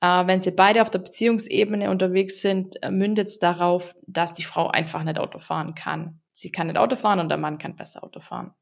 Äh, 0.00 0.26
wenn 0.26 0.40
sie 0.40 0.50
beide 0.50 0.82
auf 0.82 0.90
der 0.90 0.98
Beziehungsebene 1.00 1.90
unterwegs 1.90 2.40
sind, 2.40 2.82
äh, 2.82 2.90
mündet 2.90 3.28
es 3.28 3.38
darauf, 3.38 3.96
dass 4.06 4.34
die 4.34 4.44
Frau 4.44 4.68
einfach 4.68 5.02
nicht 5.02 5.18
Auto 5.18 5.38
fahren 5.38 5.74
kann. 5.74 6.20
Sie 6.30 6.52
kann 6.52 6.66
nicht 6.66 6.76
Auto 6.76 6.96
fahren 6.96 7.20
und 7.20 7.28
der 7.28 7.38
Mann 7.38 7.58
kann 7.58 7.76
besser 7.76 8.04
Auto 8.04 8.20
fahren. 8.20 8.54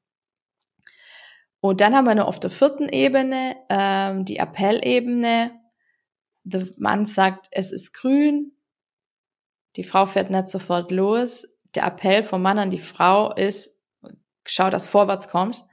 Und 1.60 1.80
dann 1.80 1.94
haben 1.94 2.06
wir 2.06 2.14
noch 2.14 2.26
auf 2.26 2.40
der 2.40 2.50
vierten 2.50 2.88
Ebene 2.88 3.56
ähm, 3.68 4.24
die 4.24 4.38
Appellebene. 4.38 5.52
Der 6.44 6.66
Mann 6.76 7.06
sagt, 7.06 7.48
es 7.50 7.70
ist 7.72 7.92
grün. 7.92 8.52
Die 9.76 9.84
Frau 9.84 10.06
fährt 10.06 10.30
nicht 10.30 10.48
sofort 10.48 10.90
los. 10.90 11.46
Der 11.74 11.86
Appell 11.86 12.22
vom 12.22 12.42
Mann 12.42 12.58
an 12.58 12.70
die 12.70 12.78
Frau 12.78 13.32
ist, 13.34 13.80
schau, 14.44 14.70
dass 14.70 14.86
vorwärts 14.86 15.28
kommst. 15.28 15.64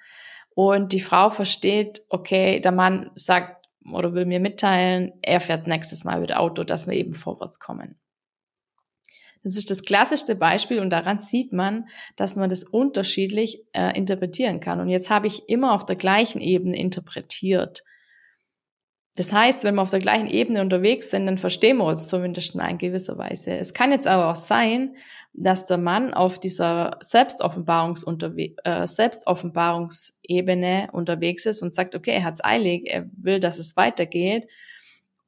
Und 0.56 0.94
die 0.94 1.02
Frau 1.02 1.30
versteht, 1.30 2.02
okay, 2.10 2.60
der 2.60 2.72
Mann 2.72 3.12
sagt 3.16 3.66
oder 3.92 4.14
will 4.14 4.26
mir 4.26 4.40
mitteilen, 4.40 5.14
er 5.22 5.40
fährt 5.40 5.68
nächstes 5.68 6.04
Mal 6.04 6.20
mit 6.20 6.36
Auto, 6.36 6.64
dass 6.64 6.88
wir 6.88 6.94
eben 6.94 7.14
vorwärts 7.14 7.60
kommen. 7.60 8.00
Das 9.44 9.56
ist 9.56 9.72
das 9.72 9.84
klassischste 9.84 10.36
Beispiel 10.36 10.80
und 10.80 10.90
daran 10.90 11.20
sieht 11.20 11.54
man, 11.54 11.88
dass 12.18 12.36
man 12.36 12.50
das 12.50 12.64
unterschiedlich 12.64 13.64
äh, 13.72 13.98
interpretieren 13.98 14.60
kann. 14.60 14.82
Und 14.82 14.90
jetzt 14.90 15.10
habe 15.10 15.28
ich 15.28 15.48
immer 15.48 15.74
auf 15.74 15.86
der 15.86 15.96
gleichen 15.96 16.42
Ebene 16.42 16.78
interpretiert. 16.78 17.84
Das 19.16 19.34
heißt, 19.34 19.64
wenn 19.64 19.76
wir 19.76 19.82
auf 19.82 19.90
der 19.90 20.00
gleichen 20.00 20.28
Ebene 20.28 20.62
unterwegs 20.62 21.10
sind, 21.10 21.26
dann 21.26 21.38
verstehen 21.38 21.78
wir 21.78 21.86
uns 21.86 22.08
zumindest 22.08 22.56
in 22.56 22.78
gewisser 22.78 23.18
Weise. 23.18 23.52
Es 23.52 23.74
kann 23.74 23.92
jetzt 23.92 24.08
aber 24.08 24.32
auch 24.32 24.36
sein, 24.36 24.96
dass 25.34 25.66
der 25.66 25.78
Mann 25.78 26.14
auf 26.14 26.40
dieser 26.40 26.98
Selbstoffenbarungs 27.02 28.06
äh, 28.64 28.88
Selbstoffenbarungsebene 28.88 30.90
unterwegs 30.92 31.46
ist 31.46 31.62
und 31.62 31.74
sagt, 31.74 31.96
okay, 31.96 32.12
er 32.12 32.24
hat 32.24 32.36
es 32.36 32.44
eilig, 32.44 32.90
er 32.90 33.10
will, 33.18 33.40
dass 33.40 33.60
es 33.60 33.76
weitergeht 33.76 34.48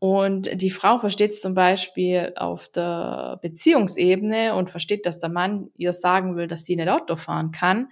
und 0.03 0.49
die 0.59 0.71
Frau 0.71 0.97
versteht 0.97 1.29
es 1.29 1.41
zum 1.41 1.53
Beispiel 1.53 2.33
auf 2.35 2.69
der 2.69 3.37
Beziehungsebene 3.43 4.55
und 4.55 4.71
versteht, 4.71 5.05
dass 5.05 5.19
der 5.19 5.29
Mann 5.29 5.69
ihr 5.77 5.93
sagen 5.93 6.35
will, 6.35 6.47
dass 6.47 6.65
sie 6.65 6.75
nicht 6.75 6.89
Auto 6.89 7.15
fahren 7.15 7.51
kann, 7.51 7.89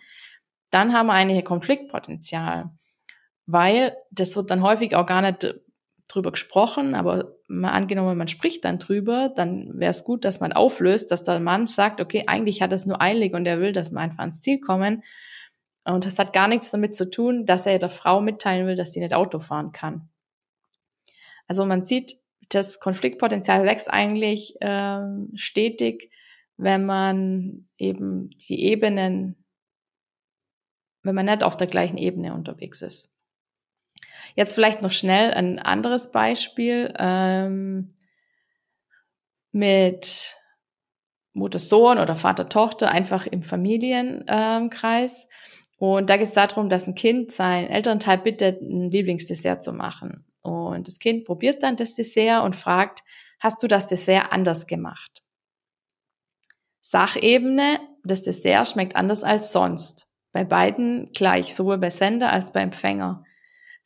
dann 0.72 0.94
haben 0.94 1.06
wir 1.06 1.14
eigentlich 1.14 1.38
ein 1.38 1.44
Konfliktpotenzial. 1.44 2.72
Weil 3.46 3.96
das 4.10 4.36
wird 4.36 4.50
dann 4.50 4.64
häufig 4.64 4.96
auch 4.96 5.06
gar 5.06 5.22
nicht 5.22 5.56
drüber 6.10 6.32
gesprochen, 6.32 6.96
aber 6.96 7.36
mal 7.48 7.72
angenommen, 7.72 8.18
man 8.18 8.28
spricht 8.28 8.66
dann 8.66 8.80
drüber, 8.80 9.30
dann 9.34 9.80
wäre 9.80 9.92
es 9.92 10.04
gut, 10.04 10.26
dass 10.26 10.40
man 10.40 10.52
auflöst, 10.52 11.12
dass 11.12 11.24
der 11.24 11.40
Mann 11.40 11.68
sagt, 11.68 12.02
okay, 12.02 12.24
eigentlich 12.28 12.62
hat 12.62 12.74
es 12.74 12.86
nur 12.86 13.02
eilig 13.02 13.34
und 13.34 13.46
er 13.46 13.62
will, 13.62 13.72
dass 13.72 13.92
wir 13.92 14.00
einfach 14.00 14.20
ans 14.20 14.42
Ziel 14.42 14.60
kommen. 14.60 15.04
Und 15.86 16.06
das 16.06 16.20
hat 16.20 16.34
gar 16.34 16.48
nichts 16.48 16.72
damit 16.72 16.96
zu 16.96 17.10
tun, 17.10 17.46
dass 17.46 17.66
er 17.66 17.80
der 17.80 17.90
Frau 17.90 18.22
mitteilen 18.22 18.68
will, 18.68 18.76
dass 18.76 18.92
sie 18.92 19.00
nicht 19.00 19.14
Auto 19.14 19.40
fahren 19.40 19.72
kann. 19.72 20.10
Also 21.48 21.66
man 21.66 21.84
sieht, 21.84 22.16
das 22.50 22.80
Konfliktpotenzial 22.80 23.64
wächst 23.64 23.90
eigentlich 23.90 24.56
ähm, 24.62 25.32
stetig, 25.36 26.12
wenn 26.58 26.86
man 26.86 27.70
eben 27.78 28.32
die 28.50 28.64
Ebenen, 28.66 29.46
wenn 31.04 31.16
man 31.16 31.28
nicht 31.28 31.44
auf 31.44 31.56
der 31.56 31.68
gleichen 31.68 31.98
Ebene 31.98 32.34
unterwegs 32.34 32.82
ist. 32.82 33.16
Jetzt 34.36 34.54
vielleicht 34.54 34.82
noch 34.82 34.92
schnell 34.92 35.34
ein 35.34 35.60
anderes 35.60 36.12
Beispiel 36.12 36.94
ähm, 36.98 37.88
mit 39.52 40.36
Mutter-Sohn 41.34 42.00
oder 42.00 42.16
Vater-Tochter 42.16 42.92
einfach 42.92 43.26
im 43.28 43.42
Familienkreis. 43.42 45.28
Und 45.78 46.10
da 46.10 46.18
geht 46.18 46.28
es 46.28 46.34
darum, 46.34 46.70
dass 46.70 46.88
ein 46.88 46.96
Kind 46.96 47.32
seinen 47.32 47.70
Elternteil 47.70 48.18
bittet, 48.18 48.62
ein 48.62 48.92
Lieblingsdessert 48.92 49.64
zu 49.64 49.72
machen. 49.72 50.26
Und 50.42 50.88
das 50.88 51.00
Kind 51.00 51.26
probiert 51.26 51.64
dann 51.64 51.78
das 51.78 51.96
Dessert 51.96 52.44
und 52.44 52.56
fragt, 52.56 53.04
hast 53.40 53.64
du 53.64 53.68
das 53.68 53.88
Dessert 53.88 54.32
anders 54.32 54.68
gemacht? 54.68 55.24
Sachebene, 56.82 57.80
das 58.04 58.24
Dessert 58.24 58.68
schmeckt 58.68 58.96
anders 58.96 59.24
als 59.24 59.52
sonst. 59.52 60.08
Bei 60.32 60.44
beiden 60.44 61.12
gleich, 61.14 61.56
sowohl 61.56 61.78
bei 61.78 61.90
Sender 61.90 62.32
als 62.32 62.52
bei 62.52 62.62
Empfänger. 62.62 63.24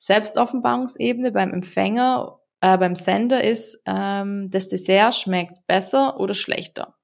Selbstoffenbarungsebene 0.03 1.31
beim 1.31 1.53
Empfänger, 1.53 2.37
äh, 2.59 2.77
beim 2.77 2.93
Sender 2.93 3.41
ist, 3.41 3.81
ähm, 3.85 4.49
das 4.51 4.67
Dessert 4.67 5.15
schmeckt 5.15 5.65
besser 5.65 6.19
oder 6.19 6.33
schlechter. 6.33 6.97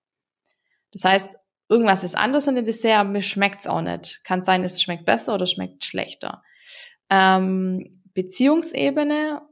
Das 0.92 1.06
heißt, 1.06 1.38
irgendwas 1.70 2.04
ist 2.04 2.18
anders 2.18 2.48
in 2.48 2.56
dem 2.56 2.66
Dessert, 2.66 2.98
aber 2.98 3.10
mir 3.12 3.22
schmeckt's 3.22 3.68
auch 3.68 3.80
nicht. 3.80 4.26
Kann 4.26 4.44
sein, 4.44 4.66
es 4.66 4.82
schmeckt 4.82 5.06
besser 5.06 5.34
oder 5.34 5.46
schmeckt 5.46 5.86
schlechter. 5.86 6.44
Ähm, 7.10 8.04
Beziehungsebene 8.14 9.44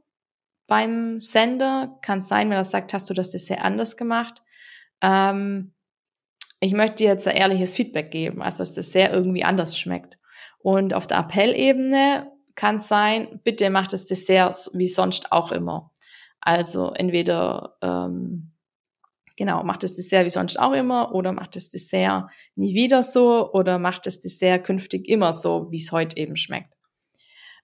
beim 0.66 1.18
Sender 1.18 1.98
kann 2.02 2.20
sein, 2.20 2.50
wenn 2.50 2.58
er 2.58 2.64
sagt, 2.64 2.92
hast 2.92 3.08
du 3.08 3.14
das 3.14 3.30
Dessert 3.30 3.62
anders 3.62 3.96
gemacht. 3.96 4.42
Ähm, 5.00 5.72
ich 6.60 6.74
möchte 6.74 6.96
dir 6.96 7.12
jetzt 7.12 7.26
ein 7.26 7.36
ehrliches 7.36 7.74
Feedback 7.74 8.10
geben, 8.10 8.42
also 8.42 8.58
dass 8.58 8.74
das 8.74 8.92
sehr 8.92 9.10
irgendwie 9.10 9.44
anders 9.44 9.78
schmeckt. 9.78 10.18
Und 10.58 10.92
auf 10.92 11.06
der 11.06 11.20
Appellebene 11.20 12.30
kann 12.58 12.80
sein, 12.80 13.40
bitte 13.44 13.70
mach 13.70 13.86
das 13.86 14.04
Dessert 14.06 14.68
wie 14.74 14.88
sonst 14.88 15.30
auch 15.30 15.52
immer. 15.52 15.92
Also 16.40 16.90
entweder 16.90 17.76
ähm, 17.80 18.50
genau, 19.36 19.62
macht 19.62 19.84
das 19.84 19.94
Dessert 19.94 20.24
wie 20.24 20.30
sonst 20.30 20.58
auch 20.58 20.72
immer 20.72 21.14
oder 21.14 21.30
macht 21.30 21.54
das 21.54 21.68
Dessert 21.68 22.32
nie 22.56 22.74
wieder 22.74 23.04
so 23.04 23.52
oder 23.52 23.78
macht 23.78 24.06
das 24.06 24.20
Dessert 24.20 24.64
künftig 24.64 25.08
immer 25.08 25.32
so, 25.32 25.70
wie 25.70 25.80
es 25.80 25.92
heute 25.92 26.16
eben 26.16 26.36
schmeckt. 26.36 26.74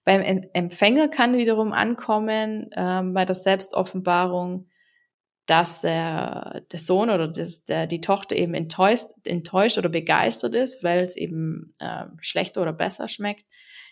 Beim 0.05 0.21
Empfänger 0.53 1.09
kann 1.09 1.35
wiederum 1.35 1.73
ankommen 1.73 2.69
ähm, 2.77 3.13
bei 3.13 3.25
der 3.25 3.35
Selbstoffenbarung, 3.35 4.69
dass 5.45 5.81
der, 5.81 6.61
der 6.71 6.79
Sohn 6.79 7.09
oder 7.09 7.27
das, 7.27 7.65
der, 7.65 7.85
die 7.85 7.99
Tochter 7.99 8.37
eben 8.37 8.53
enttäuscht, 8.53 9.07
enttäuscht 9.25 9.77
oder 9.77 9.89
begeistert 9.89 10.55
ist, 10.55 10.85
weil 10.85 11.03
es 11.03 11.17
eben 11.17 11.73
äh, 11.79 12.05
schlechter 12.21 12.61
oder 12.61 12.71
besser 12.71 13.09
schmeckt. 13.09 13.43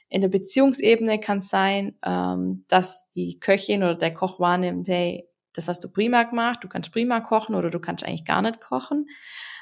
In 0.09 0.21
der 0.21 0.29
Beziehungsebene 0.29 1.19
kann 1.19 1.39
es 1.39 1.49
sein, 1.49 1.97
ähm, 2.05 2.65
dass 2.67 3.07
die 3.09 3.39
Köchin 3.39 3.83
oder 3.83 3.95
der 3.95 4.13
Koch 4.13 4.39
wahrnimmt, 4.39 4.87
hey, 4.87 5.27
das 5.53 5.67
hast 5.67 5.83
du 5.83 5.89
prima 5.91 6.23
gemacht, 6.23 6.59
du 6.61 6.67
kannst 6.67 6.91
prima 6.91 7.19
kochen 7.19 7.55
oder 7.55 7.69
du 7.69 7.79
kannst 7.79 8.05
eigentlich 8.05 8.25
gar 8.25 8.41
nicht 8.41 8.59
kochen. 8.59 9.07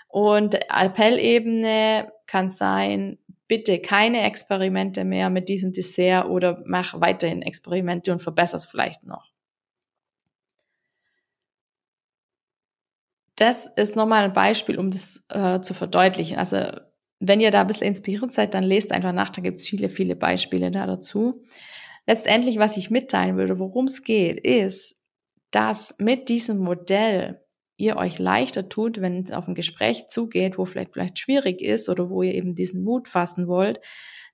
Und 0.08 0.56
Appellebene 0.70 2.12
kann 2.28 2.50
sein, 2.50 3.18
bitte 3.48 3.80
keine 3.80 4.22
Experimente 4.22 5.04
mehr 5.04 5.30
mit 5.30 5.50
diesem 5.50 5.74
Dessert 5.74 6.28
oder 6.28 6.62
mach 6.66 7.00
weiterhin 7.00 7.42
Experimente 7.42 8.12
und 8.12 8.22
verbessere 8.22 8.58
es 8.58 8.66
vielleicht 8.66 9.04
noch. 9.04 9.32
Das 13.36 13.68
ist 13.68 13.96
nochmal 13.96 14.24
ein 14.24 14.34
Beispiel, 14.34 14.78
um 14.78 14.92
das 14.92 15.24
äh, 15.30 15.62
zu 15.62 15.74
verdeutlichen. 15.74 16.38
Also 16.38 16.80
wenn 17.22 17.40
ihr 17.40 17.52
da 17.52 17.62
ein 17.62 17.68
bisschen 17.68 17.88
inspiriert 17.88 18.32
seid, 18.32 18.54
dann 18.56 18.64
lest 18.64 18.92
einfach 18.92 19.14
nach, 19.14 19.30
da 19.30 19.42
gibt 19.42 19.60
es 19.60 19.68
viele, 19.68 19.90
viele 19.90 20.16
Beispiele 20.16 20.72
da 20.72 20.88
dazu. 20.88 21.46
Letztendlich, 22.08 22.58
was 22.58 22.78
ich 22.78 22.90
mitteilen 22.90 23.38
würde, 23.38 23.60
worum 23.60 23.86
es 23.86 24.04
geht, 24.04 24.40
ist, 24.40 25.00
dass 25.52 25.96
mit 26.00 26.30
diesem 26.30 26.58
Modell 26.58 27.40
ihr 27.78 27.96
euch 27.98 28.18
leichter 28.18 28.70
tut, 28.70 29.02
wenn 29.02 29.24
es 29.24 29.32
auf 29.32 29.48
ein 29.48 29.54
Gespräch 29.54 30.08
zugeht, 30.08 30.58
wo 30.58 30.66
vielleicht 30.66 30.94
vielleicht 30.94 31.20
schwierig 31.20 31.62
ist 31.62 31.90
oder 31.90 32.10
wo 32.10 32.24
ihr 32.24 32.34
eben 32.34 32.56
diesen 32.56 32.84
Mut 32.84 33.08
fassen 33.08 33.48
wollt, 33.48 33.80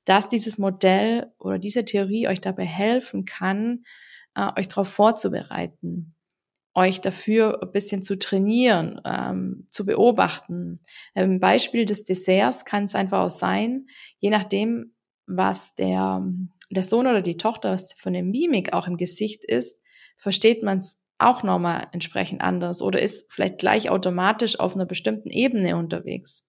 dass 0.06 0.30
dieses 0.30 0.58
Modell 0.58 1.34
oder 1.40 1.60
diese 1.60 1.84
Theorie 1.84 2.30
euch 2.30 2.40
dabei 2.40 2.66
helfen 2.66 3.26
kann, 3.26 3.84
äh, 4.36 4.48
euch 4.58 4.70
darauf 4.70 4.88
vorzubereiten 4.88 6.16
euch 6.78 7.02
dafür 7.02 7.60
ein 7.64 7.72
bisschen 7.72 8.04
zu 8.04 8.20
trainieren, 8.20 9.02
ähm, 9.04 9.66
zu 9.72 9.84
beobachten. 9.84 10.80
Im 11.16 11.40
Beispiel 11.40 11.86
des 11.86 12.04
Desserts 12.04 12.66
kann 12.66 12.86
es 12.86 12.94
einfach 12.94 13.26
auch 13.26 13.32
sein, 13.32 13.88
je 14.20 14.30
nachdem, 14.30 14.94
was 15.26 15.74
der, 15.74 16.24
der 16.70 16.84
Sohn 16.84 17.08
oder 17.08 17.24
die 17.24 17.36
Tochter, 17.38 17.76
von 17.98 18.14
der 18.14 18.24
Mimik 18.24 18.74
auch 18.74 18.88
im 18.88 18.98
Gesicht 18.98 19.44
ist, 19.44 19.82
versteht 20.18 20.62
man 20.62 20.78
es 20.78 21.00
auch 21.18 21.42
nochmal 21.42 21.88
entsprechend 21.94 22.42
anders 22.42 22.84
oder 22.84 23.02
ist 23.02 23.26
vielleicht 23.34 23.58
gleich 23.58 23.90
automatisch 23.90 24.60
auf 24.60 24.76
einer 24.76 24.86
bestimmten 24.86 25.32
Ebene 25.32 25.76
unterwegs. 25.78 26.44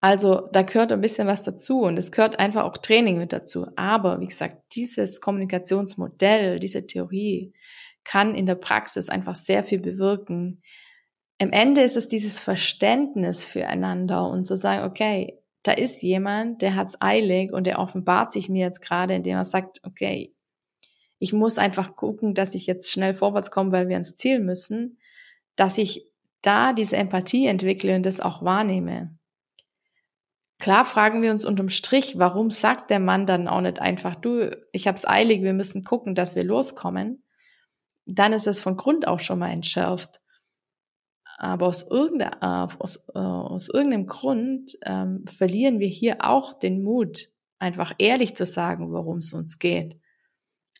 Also 0.00 0.48
da 0.52 0.62
gehört 0.62 0.92
ein 0.92 1.00
bisschen 1.00 1.26
was 1.26 1.42
dazu 1.42 1.80
und 1.80 1.98
es 1.98 2.12
gehört 2.12 2.38
einfach 2.38 2.64
auch 2.64 2.78
Training 2.78 3.18
mit 3.18 3.32
dazu. 3.32 3.66
Aber 3.74 4.20
wie 4.20 4.26
gesagt, 4.26 4.62
dieses 4.74 5.20
Kommunikationsmodell, 5.20 6.60
diese 6.60 6.86
Theorie, 6.86 7.52
kann 8.04 8.34
in 8.34 8.46
der 8.46 8.54
Praxis 8.54 9.08
einfach 9.08 9.34
sehr 9.34 9.62
viel 9.64 9.80
bewirken. 9.80 10.62
Am 11.40 11.50
Ende 11.50 11.82
ist 11.82 11.96
es 11.96 12.08
dieses 12.08 12.42
Verständnis 12.42 13.46
füreinander 13.46 14.28
und 14.28 14.46
zu 14.46 14.56
sagen, 14.56 14.84
okay, 14.84 15.38
da 15.62 15.72
ist 15.72 16.02
jemand, 16.02 16.62
der 16.62 16.74
hat's 16.74 17.00
eilig 17.00 17.52
und 17.52 17.66
der 17.66 17.78
offenbart 17.78 18.32
sich 18.32 18.48
mir 18.48 18.64
jetzt 18.64 18.80
gerade, 18.80 19.14
indem 19.14 19.36
er 19.36 19.44
sagt, 19.44 19.80
okay, 19.84 20.34
ich 21.18 21.32
muss 21.32 21.58
einfach 21.58 21.94
gucken, 21.94 22.34
dass 22.34 22.54
ich 22.54 22.66
jetzt 22.66 22.90
schnell 22.90 23.14
vorwärts 23.14 23.52
komme, 23.52 23.70
weil 23.70 23.88
wir 23.88 23.94
ans 23.94 24.16
Ziel 24.16 24.40
müssen, 24.40 24.98
dass 25.54 25.78
ich 25.78 26.08
da 26.42 26.72
diese 26.72 26.96
Empathie 26.96 27.46
entwickle 27.46 27.94
und 27.94 28.04
das 28.04 28.20
auch 28.20 28.42
wahrnehme. 28.42 29.16
Klar 30.58 30.84
fragen 30.84 31.22
wir 31.22 31.30
uns 31.30 31.44
unterm 31.44 31.68
Strich, 31.68 32.18
warum 32.18 32.50
sagt 32.50 32.90
der 32.90 33.00
Mann 33.00 33.26
dann 33.26 33.46
auch 33.46 33.60
nicht 33.60 33.80
einfach, 33.80 34.16
du, 34.16 34.56
ich 34.72 34.88
hab's 34.88 35.06
eilig, 35.06 35.42
wir 35.42 35.52
müssen 35.52 35.84
gucken, 35.84 36.16
dass 36.16 36.34
wir 36.34 36.44
loskommen 36.44 37.21
dann 38.06 38.32
ist 38.32 38.46
es 38.46 38.60
von 38.60 38.76
Grund 38.76 39.06
auch 39.06 39.20
schon 39.20 39.38
mal 39.38 39.50
entschärft. 39.50 40.20
Aber 41.38 41.66
aus, 41.66 41.82
irgendein, 41.90 42.32
äh, 42.40 42.66
aus, 42.78 43.08
äh, 43.14 43.18
aus 43.18 43.68
irgendeinem 43.68 44.06
Grund 44.06 44.76
ähm, 44.84 45.24
verlieren 45.26 45.80
wir 45.80 45.88
hier 45.88 46.18
auch 46.20 46.54
den 46.54 46.82
Mut, 46.82 47.28
einfach 47.58 47.94
ehrlich 47.98 48.36
zu 48.36 48.46
sagen, 48.46 48.92
worum 48.92 49.18
es 49.18 49.32
uns 49.32 49.58
geht. 49.58 49.98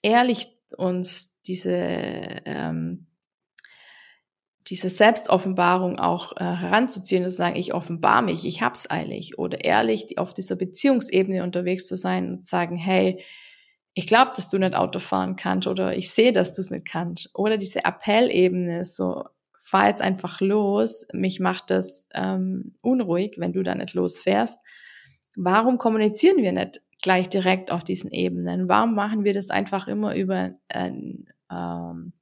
Ehrlich 0.02 0.48
uns 0.76 1.40
diese, 1.42 1.72
ähm, 2.44 3.06
diese 4.68 4.88
Selbstoffenbarung 4.88 5.98
auch 5.98 6.36
äh, 6.36 6.44
heranzuziehen 6.44 7.24
und 7.24 7.30
zu 7.30 7.36
sagen, 7.36 7.56
ich 7.56 7.74
offenbar 7.74 8.22
mich, 8.22 8.46
ich 8.46 8.62
hab's 8.62 8.90
eilig. 8.90 9.38
Oder 9.38 9.64
ehrlich 9.64 10.18
auf 10.18 10.34
dieser 10.34 10.56
Beziehungsebene 10.56 11.42
unterwegs 11.42 11.86
zu 11.86 11.96
sein 11.96 12.30
und 12.30 12.38
zu 12.38 12.48
sagen, 12.48 12.76
hey, 12.76 13.22
ich 13.94 14.06
glaube, 14.06 14.32
dass 14.34 14.48
du 14.48 14.58
nicht 14.58 14.74
Auto 14.74 14.98
fahren 14.98 15.36
kannst 15.36 15.68
oder 15.68 15.96
ich 15.96 16.10
sehe, 16.10 16.32
dass 16.32 16.52
du 16.52 16.60
es 16.60 16.70
nicht 16.70 16.86
kannst. 16.86 17.30
Oder 17.34 17.58
diese 17.58 17.84
Appellebene, 17.84 18.84
so 18.84 19.24
fahr 19.58 19.88
jetzt 19.88 20.02
einfach 20.02 20.40
los, 20.40 21.06
mich 21.12 21.40
macht 21.40 21.70
das 21.70 22.06
ähm, 22.14 22.74
unruhig, 22.80 23.34
wenn 23.38 23.52
du 23.52 23.62
da 23.62 23.74
nicht 23.74 23.94
losfährst. 23.94 24.60
Warum 25.34 25.78
kommunizieren 25.78 26.38
wir 26.38 26.52
nicht 26.52 26.82
gleich 27.00 27.28
direkt 27.28 27.70
auf 27.70 27.84
diesen 27.84 28.10
Ebenen? 28.10 28.68
Warum 28.68 28.94
machen 28.94 29.24
wir 29.24 29.34
das 29.34 29.50
einfach 29.50 29.88
immer 29.88 30.14
über 30.14 30.52
ein, 30.68 31.26
ähm, 31.50 32.12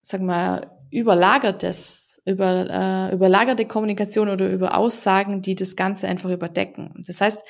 sag 0.00 0.20
mal, 0.20 0.70
überlagertes, 0.90 2.22
über, 2.24 2.66
äh, 2.70 3.14
überlagerte 3.14 3.66
Kommunikation 3.66 4.28
oder 4.28 4.48
über 4.48 4.76
Aussagen, 4.76 5.42
die 5.42 5.54
das 5.54 5.76
Ganze 5.76 6.08
einfach 6.08 6.30
überdecken. 6.30 7.02
Das 7.06 7.20
heißt, 7.20 7.44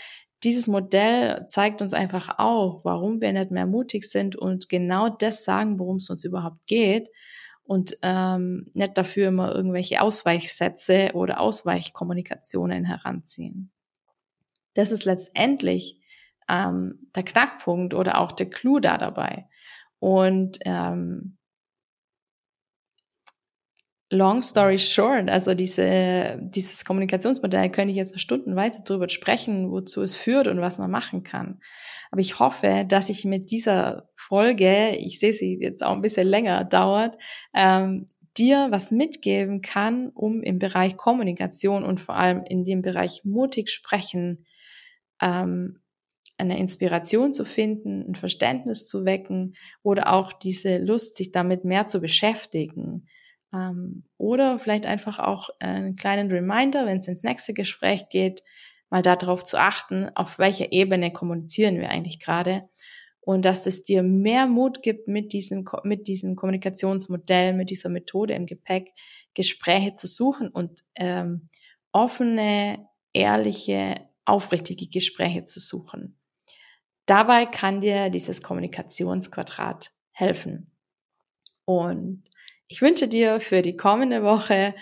dieses 0.44 0.68
Modell 0.68 1.46
zeigt 1.48 1.82
uns 1.82 1.92
einfach 1.92 2.38
auch, 2.38 2.84
warum 2.84 3.20
wir 3.20 3.32
nicht 3.32 3.50
mehr 3.50 3.66
mutig 3.66 4.04
sind 4.10 4.36
und 4.36 4.68
genau 4.68 5.08
das 5.08 5.44
sagen, 5.44 5.78
worum 5.78 5.96
es 5.96 6.10
uns 6.10 6.24
überhaupt 6.24 6.66
geht 6.66 7.08
und 7.64 7.96
ähm, 8.02 8.70
nicht 8.74 8.96
dafür 8.96 9.28
immer 9.28 9.54
irgendwelche 9.54 10.00
Ausweichsätze 10.00 11.12
oder 11.14 11.40
Ausweichkommunikationen 11.40 12.84
heranziehen. 12.84 13.72
Das 14.74 14.92
ist 14.92 15.04
letztendlich 15.04 16.00
ähm, 16.48 17.00
der 17.14 17.22
Knackpunkt 17.22 17.94
oder 17.94 18.20
auch 18.20 18.32
der 18.32 18.50
Clou 18.50 18.80
da 18.80 18.98
dabei. 18.98 19.48
Und 19.98 20.58
ähm, 20.66 21.38
long 24.14 24.42
story 24.42 24.78
short, 24.78 25.28
also 25.28 25.54
diese, 25.54 26.38
dieses 26.40 26.84
Kommunikationsmodell 26.84 27.70
könnte 27.70 27.90
ich 27.90 27.96
jetzt 27.96 28.18
stundenweise 28.18 28.80
darüber 28.84 29.08
sprechen, 29.08 29.70
wozu 29.70 30.02
es 30.02 30.16
führt 30.16 30.48
und 30.48 30.60
was 30.60 30.78
man 30.78 30.90
machen 30.90 31.22
kann. 31.22 31.60
Aber 32.10 32.20
ich 32.20 32.38
hoffe, 32.38 32.84
dass 32.86 33.10
ich 33.10 33.24
mit 33.24 33.50
dieser 33.50 34.08
Folge, 34.14 34.96
ich 34.96 35.18
sehe 35.18 35.32
sie 35.32 35.58
jetzt 35.60 35.84
auch 35.84 35.92
ein 35.92 36.02
bisschen 36.02 36.28
länger 36.28 36.64
dauert, 36.64 37.18
ähm, 37.52 38.06
dir 38.36 38.68
was 38.70 38.90
mitgeben 38.90 39.60
kann, 39.60 40.08
um 40.10 40.42
im 40.42 40.58
Bereich 40.58 40.96
Kommunikation 40.96 41.84
und 41.84 42.00
vor 42.00 42.16
allem 42.16 42.44
in 42.44 42.64
dem 42.64 42.82
Bereich 42.82 43.22
mutig 43.24 43.70
sprechen, 43.70 44.44
ähm, 45.20 45.80
eine 46.36 46.58
Inspiration 46.58 47.32
zu 47.32 47.44
finden, 47.44 48.04
ein 48.08 48.14
Verständnis 48.16 48.86
zu 48.86 49.04
wecken 49.04 49.54
oder 49.82 50.12
auch 50.12 50.32
diese 50.32 50.78
Lust, 50.78 51.16
sich 51.16 51.30
damit 51.30 51.64
mehr 51.64 51.86
zu 51.86 52.00
beschäftigen 52.00 53.06
Ähm, 53.54 54.04
oder 54.18 54.58
vielleicht 54.58 54.86
einfach 54.86 55.18
auch 55.18 55.50
einen 55.60 55.96
kleinen 55.96 56.30
Reminder, 56.30 56.86
wenn 56.86 56.98
es 56.98 57.08
ins 57.08 57.22
nächste 57.22 57.54
Gespräch 57.54 58.08
geht, 58.08 58.42
mal 58.90 59.02
darauf 59.02 59.44
zu 59.44 59.58
achten, 59.58 60.10
auf 60.14 60.38
welcher 60.38 60.72
Ebene 60.72 61.12
kommunizieren 61.12 61.78
wir 61.78 61.90
eigentlich 61.90 62.20
gerade 62.20 62.68
und 63.24 63.44
dass 63.44 63.66
es 63.66 63.82
dir 63.84 64.02
mehr 64.02 64.46
Mut 64.46 64.82
gibt, 64.82 65.08
mit 65.08 65.32
diesem, 65.32 65.64
mit 65.82 66.06
diesem 66.08 66.36
Kommunikationsmodell, 66.36 67.54
mit 67.54 67.70
dieser 67.70 67.88
Methode 67.88 68.34
im 68.34 68.46
Gepäck 68.46 68.92
Gespräche 69.32 69.94
zu 69.94 70.06
suchen 70.06 70.48
und 70.48 70.80
ähm, 70.94 71.48
offene, 71.90 72.86
ehrliche, 73.12 73.94
aufrichtige 74.26 74.88
Gespräche 74.88 75.44
zu 75.44 75.58
suchen. 75.58 76.18
Dabei 77.06 77.46
kann 77.46 77.80
dir 77.80 78.10
dieses 78.10 78.42
Kommunikationsquadrat 78.42 79.92
helfen. 80.12 80.70
Und 81.64 82.24
ich 82.68 82.82
wünsche 82.82 83.08
dir 83.08 83.40
für 83.40 83.62
die 83.62 83.76
kommende 83.76 84.22
Woche 84.22 84.74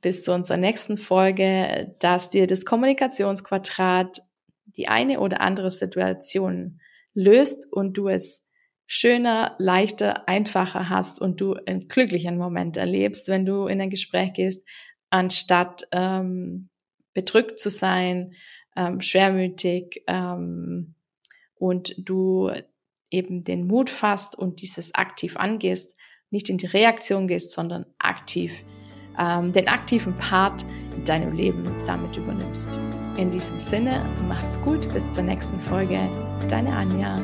bis 0.00 0.22
zu 0.22 0.32
unserer 0.32 0.58
nächsten 0.58 0.96
Folge, 0.96 1.94
dass 1.98 2.30
dir 2.30 2.46
das 2.46 2.64
Kommunikationsquadrat 2.64 4.20
die 4.66 4.88
eine 4.88 5.20
oder 5.20 5.40
andere 5.40 5.70
Situation 5.70 6.80
löst 7.14 7.70
und 7.72 7.96
du 7.96 8.08
es 8.08 8.46
schöner, 8.86 9.56
leichter, 9.58 10.28
einfacher 10.28 10.88
hast 10.88 11.20
und 11.20 11.40
du 11.40 11.54
einen 11.54 11.88
glücklichen 11.88 12.36
Moment 12.36 12.76
erlebst, 12.76 13.28
wenn 13.28 13.46
du 13.46 13.66
in 13.66 13.80
ein 13.80 13.90
Gespräch 13.90 14.34
gehst, 14.34 14.68
anstatt 15.10 15.88
ähm, 15.92 16.68
bedrückt 17.14 17.58
zu 17.58 17.70
sein, 17.70 18.34
ähm, 18.76 19.00
schwermütig 19.00 20.02
ähm, 20.06 20.94
und 21.54 21.94
du 21.96 22.50
eben 23.10 23.42
den 23.42 23.66
Mut 23.66 23.90
fasst 23.90 24.36
und 24.36 24.60
dieses 24.60 24.94
aktiv 24.94 25.36
angehst, 25.36 25.96
nicht 26.34 26.50
in 26.50 26.58
die 26.58 26.66
Reaktion 26.66 27.26
gehst, 27.26 27.52
sondern 27.52 27.86
aktiv 27.98 28.64
ähm, 29.18 29.52
den 29.52 29.68
aktiven 29.68 30.16
Part 30.16 30.64
in 30.96 31.04
deinem 31.04 31.32
Leben 31.32 31.70
damit 31.86 32.16
übernimmst. 32.16 32.80
In 33.16 33.30
diesem 33.30 33.58
Sinne, 33.58 34.04
mach's 34.28 34.60
gut, 34.60 34.92
bis 34.92 35.08
zur 35.10 35.22
nächsten 35.22 35.58
Folge. 35.58 36.10
Deine 36.48 36.74
Anja. 36.74 37.22